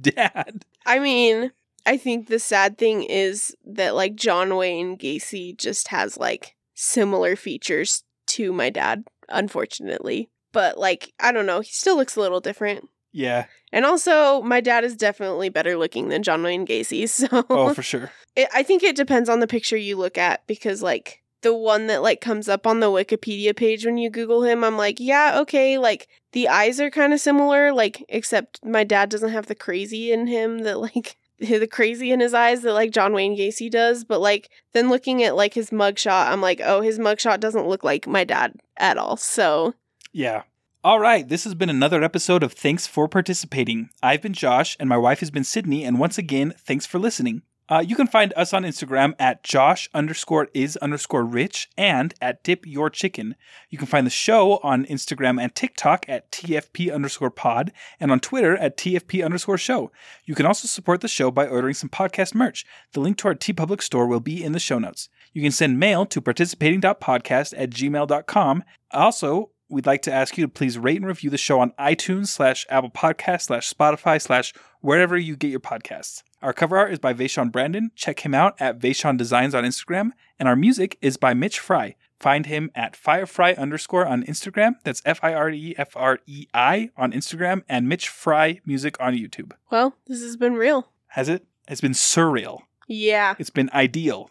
[0.00, 0.64] dad.
[0.86, 1.50] I mean,
[1.84, 7.34] I think the sad thing is that like John Wayne Gacy just has like similar
[7.34, 10.28] features to my dad, unfortunately.
[10.52, 12.88] But like, I don't know, he still looks a little different.
[13.12, 13.46] Yeah.
[13.72, 17.08] And also, my dad is definitely better looking than John Wayne Gacy.
[17.08, 18.10] So Oh, for sure.
[18.36, 21.86] it, I think it depends on the picture you look at because like the one
[21.86, 25.38] that like comes up on the Wikipedia page when you Google him, I'm like, yeah,
[25.40, 29.54] okay, like the eyes are kind of similar, like except my dad doesn't have the
[29.54, 33.70] crazy in him that like the crazy in his eyes that like John Wayne Gacy
[33.70, 37.66] does, but like then looking at like his mugshot, I'm like, oh, his mugshot doesn't
[37.66, 39.16] look like my dad at all.
[39.16, 39.74] So
[40.12, 40.42] Yeah.
[40.82, 43.90] All right, this has been another episode of Thanks for Participating.
[44.02, 47.42] I've been Josh, and my wife has been Sydney, and once again, thanks for listening.
[47.68, 52.42] Uh, you can find us on Instagram at Josh underscore is underscore rich and at
[52.42, 53.36] Dip Your Chicken.
[53.68, 58.18] You can find the show on Instagram and TikTok at TFP underscore pod and on
[58.18, 59.92] Twitter at TFP underscore show.
[60.24, 62.66] You can also support the show by ordering some podcast merch.
[62.92, 65.08] The link to our TeePublic store will be in the show notes.
[65.32, 68.64] You can send mail to participating.podcast at gmail.com.
[68.90, 72.28] Also, we'd like to ask you to please rate and review the show on iTunes
[72.28, 76.22] slash Apple Podcast slash Spotify slash wherever you get your podcasts.
[76.42, 77.90] Our cover art is by Vaishon Brandon.
[77.94, 80.10] Check him out at Vaishon Designs on Instagram.
[80.38, 81.96] And our music is by Mitch Frei.
[82.18, 84.74] Find him at Firefrei underscore on Instagram.
[84.84, 88.96] That's F I R E F R E I on Instagram and Mitch Frei Music
[89.00, 89.52] on YouTube.
[89.70, 90.88] well, this has been real.
[91.08, 91.46] Has it?
[91.68, 92.62] It's been surreal.
[92.88, 93.34] Yeah.
[93.38, 94.30] It's been ideal.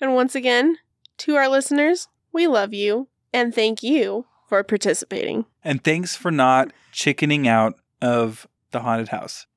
[0.00, 0.78] And once again,
[1.18, 2.08] to our listeners,
[2.38, 5.44] we love you and thank you for participating.
[5.64, 9.47] And thanks for not chickening out of the haunted house.